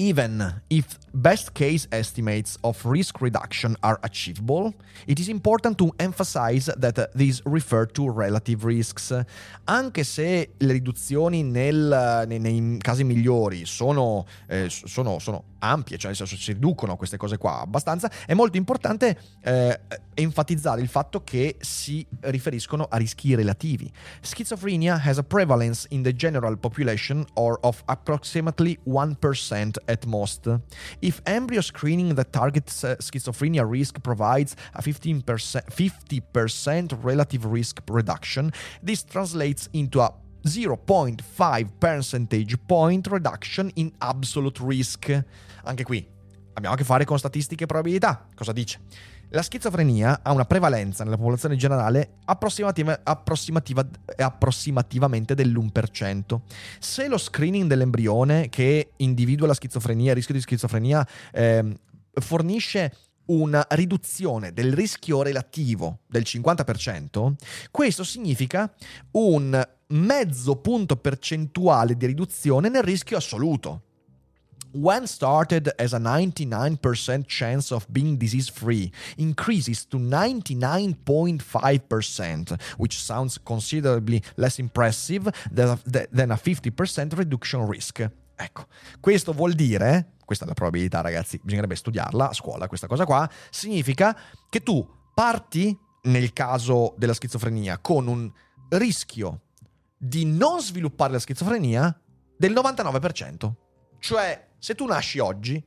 [0.00, 4.72] Even if best case estimates of risk reduction are achievable,
[5.08, 9.12] it is important to emphasize that these refer to relative risks.
[9.64, 16.14] Anche se le riduzioni nel, nei, nei, casi migliori sono, eh, sono, sono, ampie, cioè
[16.14, 19.80] si riducono queste cose qua abbastanza, è molto importante eh,
[20.14, 23.90] enfatizzare il fatto che si riferiscono a rischi relativi.
[24.20, 30.48] Schizophrenia has a prevalence in the general population or of approximately 1% at most.
[31.00, 38.52] If embryo screening that targets uh, schizophrenia risk provides a 15%, 50% relative risk reduction,
[38.82, 40.12] this translates into a
[40.44, 45.24] 0.5 percentage point reduction in absolute risk.
[45.68, 46.06] Anche qui
[46.54, 48.26] abbiamo a che fare con statistiche e probabilità.
[48.34, 48.80] Cosa dice?
[49.30, 56.40] La schizofrenia ha una prevalenza nella popolazione generale approssimativa, approssimativa, approssimativamente dell'1%.
[56.78, 61.76] Se lo screening dell'embrione che individua la schizofrenia, il rischio di schizofrenia, eh,
[62.14, 62.94] fornisce
[63.26, 67.34] una riduzione del rischio relativo del 50%,
[67.70, 68.72] questo significa
[69.12, 73.82] un mezzo punto percentuale di riduzione nel rischio assoluto.
[74.72, 83.40] When started as a 99% chance of being disease free, increases to 99.5%, which sounds
[83.42, 88.06] considerably less impressive than a 50% reduction risk.
[88.36, 88.66] Ecco,
[89.00, 93.28] questo vuol dire, questa è la probabilità ragazzi, bisognerebbe studiarla a scuola questa cosa qua,
[93.50, 94.16] significa
[94.48, 98.30] che tu parti, nel caso della schizofrenia, con un
[98.68, 99.40] rischio
[99.96, 102.00] di non sviluppare la schizofrenia
[102.36, 103.52] del 99%.
[103.98, 105.62] Cioè, se tu nasci oggi,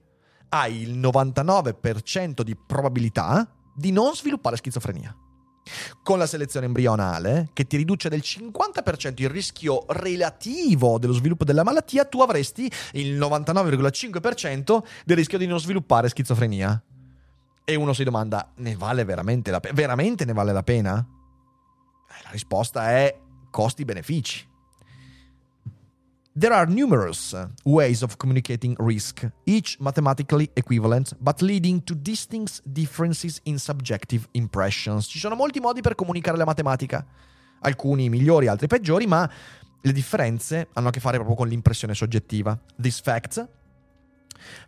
[0.50, 5.16] hai il 99% di probabilità di non sviluppare schizofrenia.
[6.04, 11.64] Con la selezione embrionale, che ti riduce del 50% il rischio relativo dello sviluppo della
[11.64, 16.84] malattia, tu avresti il 99,5% del rischio di non sviluppare schizofrenia.
[17.64, 19.74] E uno si domanda, ne vale veramente la pena?
[19.74, 20.98] Veramente ne vale la pena?
[20.98, 23.18] Eh, la risposta è
[23.52, 24.50] costi-benefici.
[26.34, 33.42] There are numerous ways of communicating risk, each mathematically equivalent, but leading to distinct differences
[33.44, 35.08] in subjective impressions.
[35.08, 37.06] Ci sono molti modi per comunicare la matematica,
[37.60, 39.30] alcuni migliori, altri peggiori, ma
[39.82, 42.58] le differenze hanno a che fare proprio con l'impressione soggettiva.
[42.80, 43.46] This fact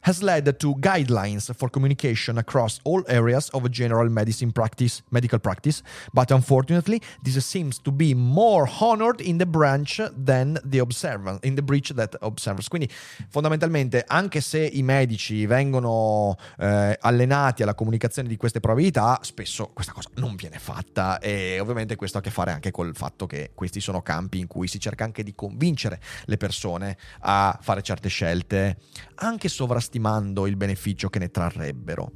[0.01, 5.81] has led to guidelines for communication across all areas of general medicine practice, medical practice,
[6.11, 11.55] but unfortunately, this seems to be more honored in the branch than the observance, in
[11.55, 12.67] the breach that observes.
[12.67, 12.89] Quindi,
[13.29, 19.91] fondamentalmente, anche se i medici vengono eh, allenati alla comunicazione di queste probabilità, spesso questa
[19.91, 23.51] cosa non viene fatta e ovviamente questo ha a che fare anche col fatto che
[23.53, 28.09] questi sono campi in cui si cerca anche di convincere le persone a fare certe
[28.09, 28.77] scelte,
[29.15, 32.11] anche sovrastimando il beneficio che ne trarrebbero.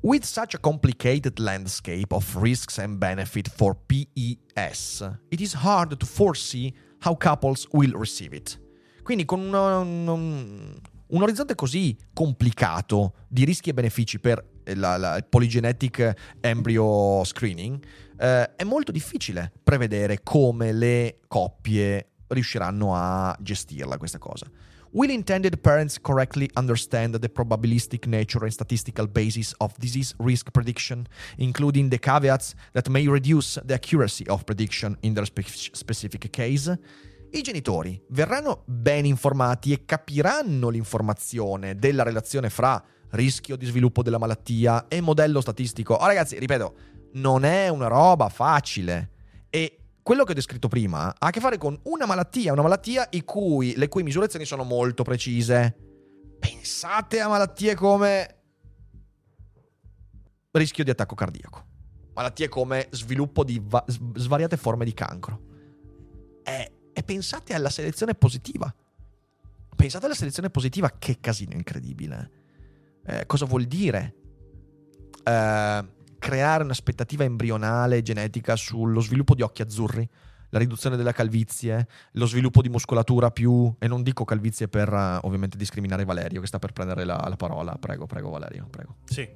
[0.00, 6.04] With such a complicated landscape of risks and benefit for PES, it is hard to
[6.04, 8.60] foresee how couples will receive it.
[9.02, 10.74] Quindi con un, un,
[11.06, 17.82] un orizzonte così complicato di rischi e benefici per la, la, il polygenetic embryo screening,
[18.18, 24.46] eh, è molto difficile prevedere come le coppie riusciranno a gestirla questa cosa.
[24.94, 31.08] Will intended parents correctly understand the probabilistic nature and statistical basis of disease risk prediction,
[31.38, 36.78] including the caveats that may reduce the accuracy of prediction in their spe- specific case?
[37.32, 42.80] I genitori verranno ben informati e capiranno l'informazione della relazione fra
[43.10, 45.94] rischio di sviluppo della malattia e modello statistico.
[45.94, 46.74] Oh, ragazzi, ripeto,
[47.14, 49.10] non è una roba facile
[49.50, 53.08] e quello che ho descritto prima ha a che fare con una malattia, una malattia
[53.24, 55.76] cui, le cui misurazioni sono molto precise.
[56.38, 58.42] Pensate a malattie come
[60.50, 61.64] rischio di attacco cardiaco,
[62.12, 65.40] malattie come sviluppo di va- svariate forme di cancro.
[66.44, 68.72] E, e pensate alla selezione positiva.
[69.74, 72.30] Pensate alla selezione positiva, che casino incredibile.
[73.06, 74.14] Eh, cosa vuol dire?
[75.24, 75.84] Eh,
[76.24, 80.08] creare un'aspettativa embrionale genetica sullo sviluppo di occhi azzurri,
[80.48, 83.70] la riduzione della calvizie, lo sviluppo di muscolatura più...
[83.78, 87.36] e non dico calvizie per uh, ovviamente discriminare Valerio che sta per prendere la, la
[87.36, 87.76] parola.
[87.78, 88.96] Prego, prego Valerio, prego.
[89.04, 89.28] Sì.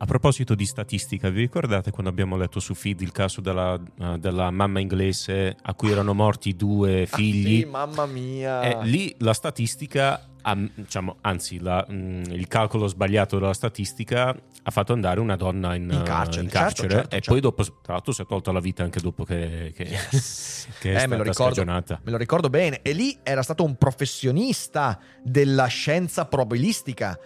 [0.00, 4.16] A proposito di statistica, vi ricordate quando abbiamo letto su feed il caso della, uh,
[4.16, 7.62] della mamma inglese a cui erano morti due figli?
[7.62, 8.62] Ah, sì, mamma mia.
[8.62, 10.24] Eh, lì la statistica,
[10.72, 15.90] diciamo, anzi la, mm, il calcolo sbagliato della statistica ha fatto andare una donna in,
[15.90, 17.30] in carcere, in carcere certo, certo, e certo.
[17.32, 20.68] poi dopo, tra l'altro, si è tolta la vita anche dopo che, che, yes.
[20.78, 22.00] che è eh, stata me lo ricordo, scagionata.
[22.04, 22.82] Me lo ricordo bene.
[22.82, 27.18] E lì era stato un professionista della scienza probabilistica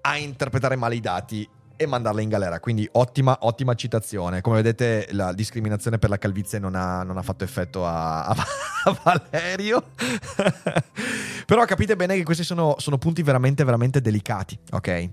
[0.00, 1.46] a interpretare male i dati
[1.82, 2.60] e mandarla in galera.
[2.60, 4.40] Quindi ottima, ottima citazione.
[4.40, 8.36] Come vedete, la discriminazione per la calvizie non ha, non ha fatto effetto a, a,
[8.84, 9.90] a Valerio.
[11.46, 14.58] Però capite bene che questi sono, sono punti veramente, veramente delicati.
[14.70, 14.88] Ok?
[14.88, 15.10] E,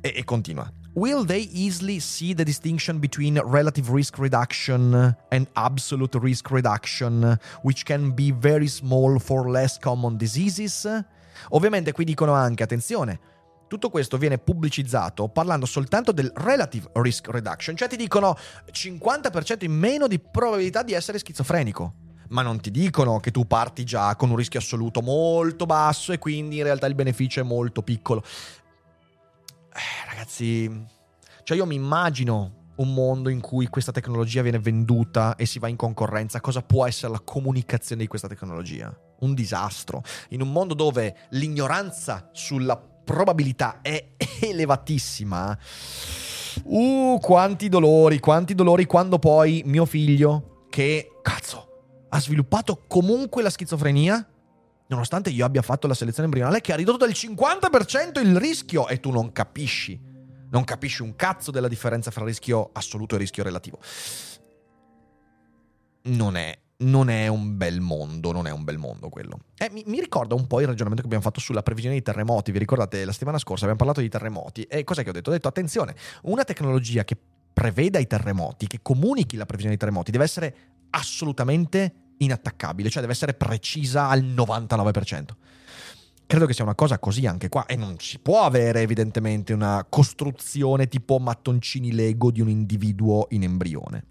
[0.00, 0.70] e continua.
[0.94, 7.84] Will they easily see the distinction between relative risk reduction and absolute risk reduction, which
[7.84, 10.88] can be very small for less common diseases?
[11.50, 13.20] Ovviamente qui dicono anche, attenzione,
[13.68, 18.36] tutto questo viene pubblicizzato parlando soltanto del relative risk reduction, cioè ti dicono
[18.70, 21.94] 50% in meno di probabilità di essere schizofrenico.
[22.30, 26.18] Ma non ti dicono che tu parti già con un rischio assoluto molto basso e
[26.18, 28.22] quindi in realtà il beneficio è molto piccolo.
[29.72, 30.84] Eh, ragazzi,
[31.44, 35.68] cioè io mi immagino un mondo in cui questa tecnologia viene venduta e si va
[35.68, 38.94] in concorrenza, cosa può essere la comunicazione di questa tecnologia?
[39.20, 40.02] Un disastro.
[40.30, 42.76] In un mondo dove l'ignoranza sulla
[43.08, 44.10] probabilità è
[44.42, 45.58] elevatissima,
[46.64, 53.48] uh, quanti dolori, quanti dolori quando poi mio figlio, che cazzo, ha sviluppato comunque la
[53.48, 54.28] schizofrenia,
[54.88, 59.00] nonostante io abbia fatto la selezione embrionale, che ha ridotto del 50% il rischio e
[59.00, 59.98] tu non capisci.
[60.50, 63.78] Non capisci un cazzo della differenza fra rischio assoluto e rischio relativo.
[66.02, 69.40] Non è non è un bel mondo, non è un bel mondo quello.
[69.56, 72.52] Eh, mi, mi, ricorda un po' il ragionamento che abbiamo fatto sulla previsione dei terremoti.
[72.52, 75.30] Vi ricordate la settimana scorsa abbiamo parlato di terremoti e cos'è che ho detto?
[75.30, 77.16] Ho detto attenzione, una tecnologia che
[77.52, 80.56] preveda i terremoti, che comunichi la previsione dei terremoti, deve essere
[80.90, 85.24] assolutamente inattaccabile, cioè deve essere precisa al 99%.
[86.26, 89.84] Credo che sia una cosa così anche qua e non si può avere evidentemente una
[89.88, 94.04] costruzione tipo mattoncini Lego di un individuo in embrione.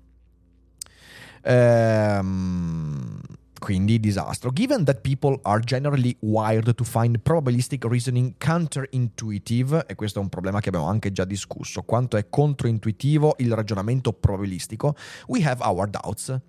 [1.47, 3.21] Ehm,
[3.59, 4.51] quindi disastro.
[4.51, 10.29] Given that people are generally wired to find probabilistic reasoning counterintuitive, e questo è un
[10.29, 14.95] problema che abbiamo anche già discusso, quanto è controintuitivo il ragionamento probabilistico,
[15.27, 16.39] we have our doubts.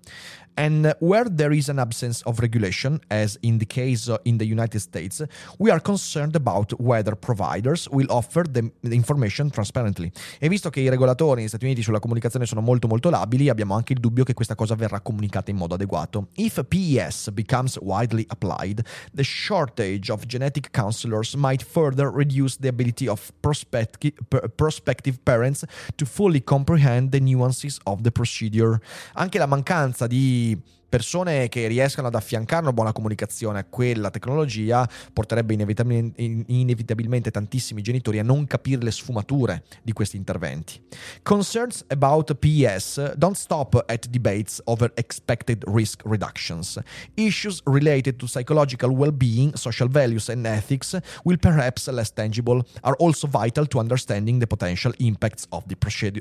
[0.55, 4.81] And where there is an absence of regulation, as in the case in the United
[4.81, 5.23] States,
[5.57, 10.11] we are concerned about whether providers will offer the information transparently.
[10.37, 13.73] E visto che i regolatori negli Stati Uniti sulla comunicazione sono molto molto labili, abbiamo
[13.73, 16.27] anche il dubbio che questa cosa verrà comunicata in modo adeguato.
[16.33, 16.61] If
[16.99, 23.31] PES becomes widely applied, the shortage of genetic counselors might further reduce the ability of
[23.41, 25.63] prospective parents
[25.97, 28.81] to fully comprehend the nuances of the procedure.
[29.15, 30.57] Anche la mancanza di
[30.89, 37.81] persone che riescano ad affiancare una buona comunicazione a quella tecnologia porterebbe inevitabilmente, inevitabilmente, tantissimi
[37.81, 40.81] genitori a non capire le sfumature di questi interventi.
[41.21, 46.79] Concerns about PES don't stop at debates over expected risk reductions.
[47.13, 53.27] Issues related to psychological well-being, social values and ethics, will perhaps less tangible, are also
[53.27, 55.75] vital to understanding the potential impacts of the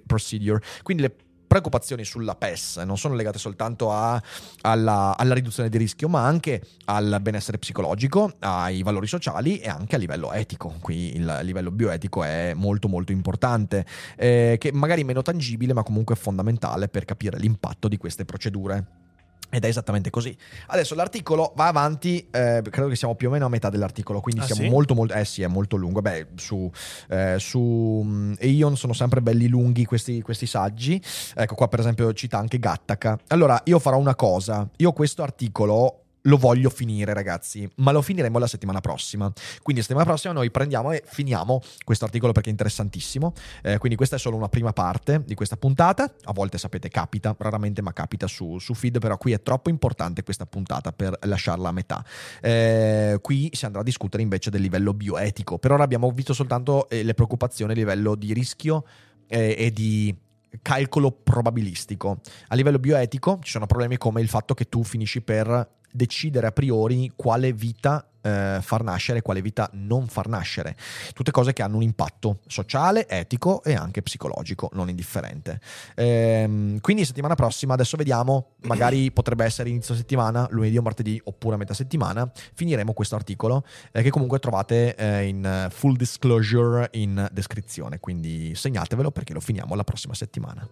[0.07, 0.61] procedure.
[0.83, 1.13] Quindi le
[1.49, 4.23] preoccupazioni sulla PES non sono legate soltanto a,
[4.61, 9.97] alla, alla, riduzione di rischio, ma anche al benessere psicologico, ai valori sociali e anche
[9.97, 10.75] a livello etico.
[10.81, 13.85] Qui il livello bioetico è molto molto importante,
[14.17, 19.08] eh, che magari meno tangibile, ma comunque fondamentale per capire l'impatto di queste procedure.
[19.51, 20.37] Ed è esattamente così.
[20.67, 24.43] Adesso l'articolo va avanti, eh, credo che siamo piamo o meno a metà dell'articolo, quindi
[24.43, 24.69] ah, siamo sì?
[24.69, 25.15] molto, molto.
[25.15, 26.03] Eh sì, è molto lungo.
[26.03, 26.71] Beh, su,
[27.09, 31.03] eh, su um, Eion sono sempre belli lunghi questi, questi, saggi.
[31.35, 33.19] Ecco, qua per esempio cita anche Gattaca.
[33.29, 34.69] Allora, io farò una cosa.
[34.77, 39.33] Io questo articolo lo voglio finire, ragazzi, ma lo finiremo la settimana prossima.
[39.63, 43.33] Quindi, la settimana prossima noi prendiamo e finiamo questo articolo perché è interessantissimo.
[43.63, 46.13] Eh, quindi, questa è solo una prima parte di questa puntata.
[46.25, 48.99] A volte, sapete, capita, raramente, ma capita su, su feed.
[48.99, 52.05] Però, qui è troppo importante questa puntata per lasciarla a metà.
[52.41, 55.59] Eh, qui si andrà a discutere invece del livello bioetico.
[55.59, 58.85] Per ora abbiamo visto soltanto eh, le preoccupazioni a livello di rischio
[59.29, 60.15] eh, e di
[60.63, 62.21] calcolo probabilistico.
[62.49, 66.53] A livello bioetico ci sono problemi come il fatto che tu finisci per decidere a
[66.53, 70.77] priori quale vita eh, far nascere e quale vita non far nascere.
[71.13, 75.61] Tutte cose che hanno un impatto sociale, etico e anche psicologico, non indifferente.
[75.95, 81.55] Ehm, quindi settimana prossima, adesso vediamo, magari potrebbe essere inizio settimana, lunedì o martedì, oppure
[81.55, 87.29] a metà settimana, finiremo questo articolo eh, che comunque trovate eh, in full disclosure in
[87.33, 90.67] descrizione, quindi segnatevelo perché lo finiamo la prossima settimana.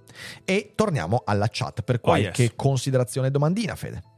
[0.45, 2.53] E torniamo alla chat per qualche oh yes.
[2.57, 4.15] considerazione domandina, Fede.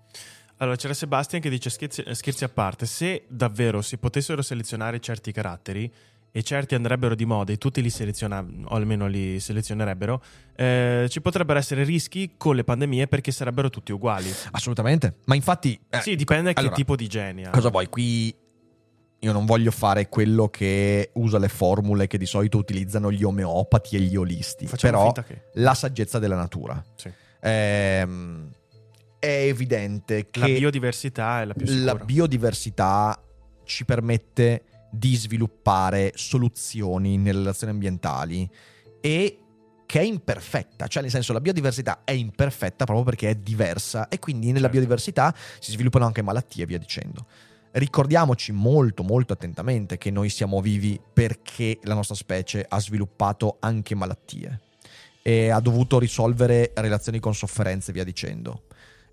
[0.59, 5.31] Allora, c'era Sebastian che dice scherzi, scherzi, a parte, se davvero si potessero selezionare certi
[5.31, 5.91] caratteri
[6.31, 10.23] e certi andrebbero di moda e tutti li selezionano, o almeno li selezionerebbero,
[10.57, 14.33] eh, ci potrebbero essere rischi con le pandemie perché sarebbero tutti uguali.
[14.51, 15.79] Assolutamente, ma infatti...
[15.89, 17.51] Eh, sì, dipende da allora, che tipo di genia.
[17.51, 17.89] Cosa vuoi?
[17.89, 18.35] Qui
[19.21, 23.97] io non voglio fare quello che usa le formule che di solito utilizzano gli omeopati
[23.97, 26.85] e gli olisti, Facciamo però la saggezza della natura.
[26.97, 27.11] Sì.
[27.41, 28.57] Ehm
[29.19, 31.93] è evidente che la biodiversità è la più sicura.
[31.93, 33.23] La biodiversità
[33.65, 38.49] ci permette di sviluppare soluzioni nelle relazioni ambientali
[39.01, 39.39] e
[39.87, 44.19] che è imperfetta, cioè nel senso la biodiversità è imperfetta proprio perché è diversa e
[44.19, 44.73] quindi nella certo.
[44.73, 47.27] biodiversità si sviluppano anche malattie e via dicendo.
[47.71, 53.95] Ricordiamoci molto molto attentamente che noi siamo vivi perché la nostra specie ha sviluppato anche
[53.95, 54.61] malattie
[55.23, 58.65] e ha dovuto risolvere relazioni con sofferenze e via dicendo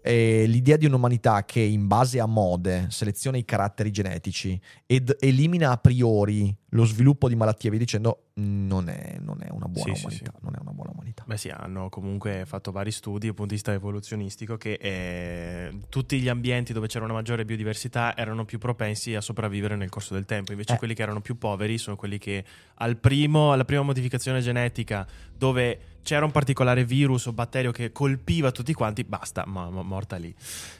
[0.07, 5.71] E l'idea di un'umanità che in base a mode seleziona i caratteri genetici ed elimina
[5.71, 9.99] a priori lo sviluppo di malattie, vi dicendo, non è, non è una buona Sì,
[10.01, 10.31] sì, umanità.
[10.35, 10.43] sì.
[10.43, 11.23] Non è una buona umanità.
[11.25, 16.19] Beh sì, hanno comunque fatto vari studi dal punto di vista evoluzionistico che eh, tutti
[16.19, 20.25] gli ambienti dove c'era una maggiore biodiversità erano più propensi a sopravvivere nel corso del
[20.25, 20.77] tempo, invece Eh.
[20.77, 22.43] quelli che erano più poveri sono quelli che
[22.75, 28.51] al primo, alla prima modificazione genetica dove c'era un particolare virus o batterio che colpiva
[28.51, 30.33] tutti quanti, basta, ma, ma- morta lì.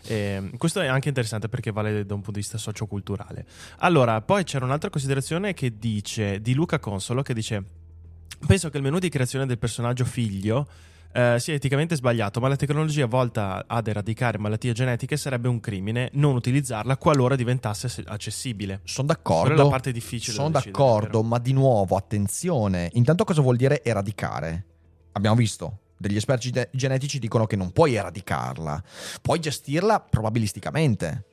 [0.06, 3.46] Eh, questo è anche interessante perché vale da un punto di vista socioculturale.
[3.80, 7.64] Allora, poi c'era un'altra considerazione che dice, di Luca Consolo, che dice...
[8.46, 10.68] Penso che il menu di creazione del personaggio figlio
[11.14, 16.10] eh, sia eticamente sbagliato, ma la tecnologia volta ad eradicare malattie genetiche sarebbe un crimine
[16.14, 18.82] non utilizzarla qualora diventasse se- accessibile.
[18.84, 19.54] Sono Quella d'accordo.
[19.54, 22.90] è la parte difficile Sono d'accordo, ma di nuovo, attenzione.
[22.94, 24.75] Intanto cosa vuol dire eradicare?
[25.16, 25.80] Abbiamo visto.
[25.98, 28.84] Degli esperti ge- genetici dicono che non puoi eradicarla,
[29.22, 31.24] puoi gestirla probabilisticamente.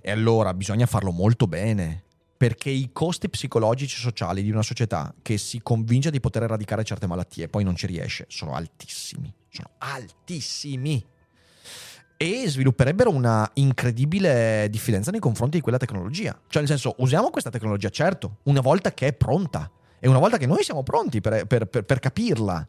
[0.00, 2.02] E allora bisogna farlo molto bene.
[2.36, 6.84] Perché i costi psicologici e sociali di una società che si convince di poter eradicare
[6.84, 9.32] certe malattie e poi non ci riesce sono altissimi.
[9.48, 11.04] Sono altissimi.
[12.18, 16.32] E svilupperebbero una incredibile diffidenza nei confronti di quella tecnologia.
[16.48, 19.70] Cioè, nel senso, usiamo questa tecnologia, certo, una volta che è pronta.
[19.98, 22.66] E una volta che noi siamo pronti per, per- per- per capirla.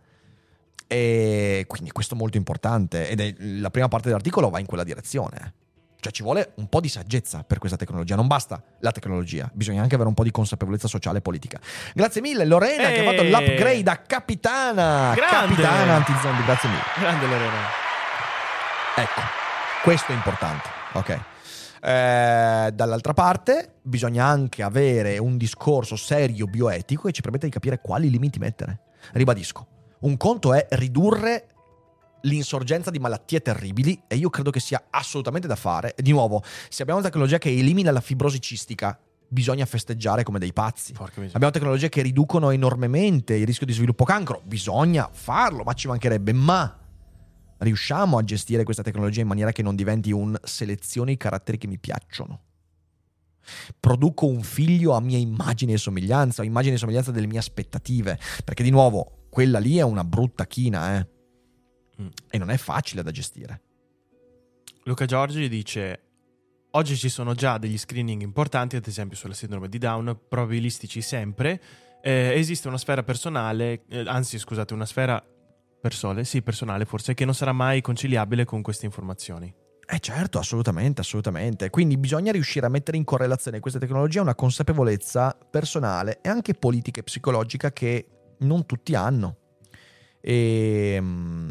[0.88, 3.10] E quindi questo è molto importante.
[3.10, 5.54] Ed è la prima parte dell'articolo va in quella direzione.
[6.00, 9.82] Cioè ci vuole un po' di saggezza per questa tecnologia, non basta la tecnologia, bisogna
[9.82, 11.60] anche avere un po' di consapevolezza sociale e politica.
[11.94, 13.30] Grazie mille Lorena che ha fatto Eh.
[13.32, 15.14] l'upgrade a capitana.
[15.16, 15.56] Grande.
[15.56, 16.82] Capitana anti-zombie, grazie mille.
[17.00, 17.58] Grande Lorena.
[18.96, 19.22] Ecco,
[19.84, 20.70] questo è importante.
[20.94, 21.20] Ok.
[21.82, 27.82] Eh, dall'altra parte, bisogna anche avere un discorso serio bioetico che ci permetta di capire
[27.82, 28.82] quali limiti mettere.
[29.14, 29.66] Ribadisco,
[30.00, 31.48] un conto è ridurre
[32.22, 35.96] l'insorgenza di malattie terribili e io credo che sia assolutamente da fare.
[35.96, 40.40] E di nuovo, se abbiamo una tecnologia che elimina la fibrosi cistica, bisogna festeggiare come
[40.40, 40.94] dei pazzi.
[41.34, 46.34] Abbiamo tecnologie che riducono enormemente il rischio di sviluppo cancro, bisogna farlo, ma ci mancherebbe,
[46.34, 46.80] ma
[47.60, 51.68] riusciamo a gestire questa tecnologia in maniera che non diventi un selezione i caratteri che
[51.68, 52.42] mi piacciono.
[53.80, 58.20] Produco un figlio a mia immagine e somiglianza, o immagine e somiglianza delle mie aspettative,
[58.44, 61.08] perché di nuovo, quella lì è una brutta china, eh.
[62.02, 62.08] Mm.
[62.32, 63.62] E non è facile da gestire.
[64.86, 66.02] Luca Giorgi dice:
[66.72, 71.62] Oggi ci sono già degli screening importanti, ad esempio sulla sindrome di Down, probabilistici sempre.
[72.02, 75.24] Eh, esiste una sfera personale, eh, anzi, scusate, una sfera
[75.80, 79.54] persone, sì, personale forse, che non sarà mai conciliabile con queste informazioni.
[79.88, 81.70] Eh certo, assolutamente, assolutamente.
[81.70, 87.02] Quindi bisogna riuscire a mettere in correlazione questa tecnologia una consapevolezza personale e anche politica
[87.02, 88.08] e psicologica che
[88.40, 89.36] non tutti hanno.
[90.22, 91.50] E, mm,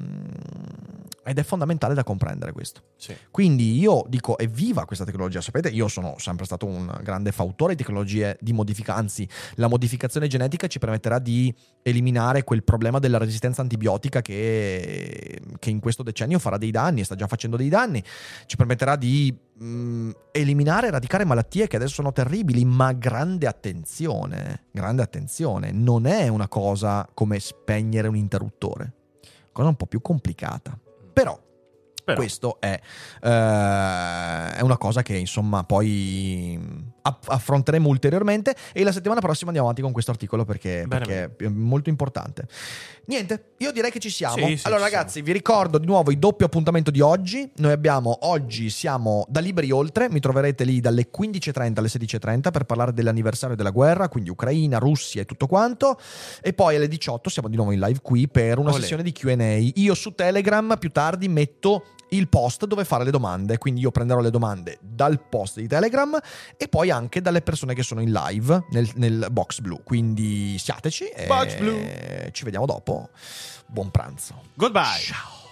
[1.27, 2.83] ed è fondamentale da comprendere questo.
[2.97, 3.15] Sì.
[3.31, 7.83] Quindi io dico evviva questa tecnologia, sapete, io sono sempre stato un grande fautore di
[7.83, 11.53] tecnologie di modifica, anzi la modificazione genetica ci permetterà di
[11.83, 17.05] eliminare quel problema della resistenza antibiotica che, che in questo decennio farà dei danni e
[17.05, 18.03] sta già facendo dei danni,
[18.47, 25.03] ci permetterà di mh, eliminare, eradicare malattie che adesso sono terribili, ma grande attenzione, grande
[25.03, 28.93] attenzione, non è una cosa come spegnere un interruttore,
[29.51, 30.79] cosa un po' più complicata.
[31.17, 31.46] Però
[32.07, 32.79] Però, questo è,
[33.21, 36.57] eh, è una cosa che insomma poi
[37.03, 41.45] aff- affronteremo ulteriormente e la settimana prossima andiamo avanti con questo articolo perché, Bene, perché
[41.47, 42.47] è molto importante.
[43.07, 44.37] Niente, io direi che ci siamo.
[44.37, 47.51] Sì, sì, allora ci ragazzi, vi ricordo di nuovo il doppio appuntamento di oggi.
[47.57, 52.65] Noi abbiamo oggi siamo da Liberi Oltre, mi troverete lì dalle 15.30 alle 16.30 per
[52.67, 55.99] parlare dell'anniversario della guerra, quindi Ucraina, Russia e tutto quanto.
[56.41, 58.81] E poi alle 18 siamo di nuovo in live qui per una Olè.
[58.81, 59.59] sessione di Q&A.
[59.75, 64.21] Io su Telegram più tardi metto il post dove fare le domande, quindi io prenderò
[64.21, 66.19] le domande dal post di Telegram
[66.57, 69.83] e poi anche dalle persone che sono in live nel, nel box blu.
[69.83, 71.77] Quindi siateci e Box blu.
[72.33, 73.11] ci vediamo dopo.
[73.67, 74.43] Buon pranzo.
[74.55, 75.01] goodbye.
[75.01, 75.46] Ciao.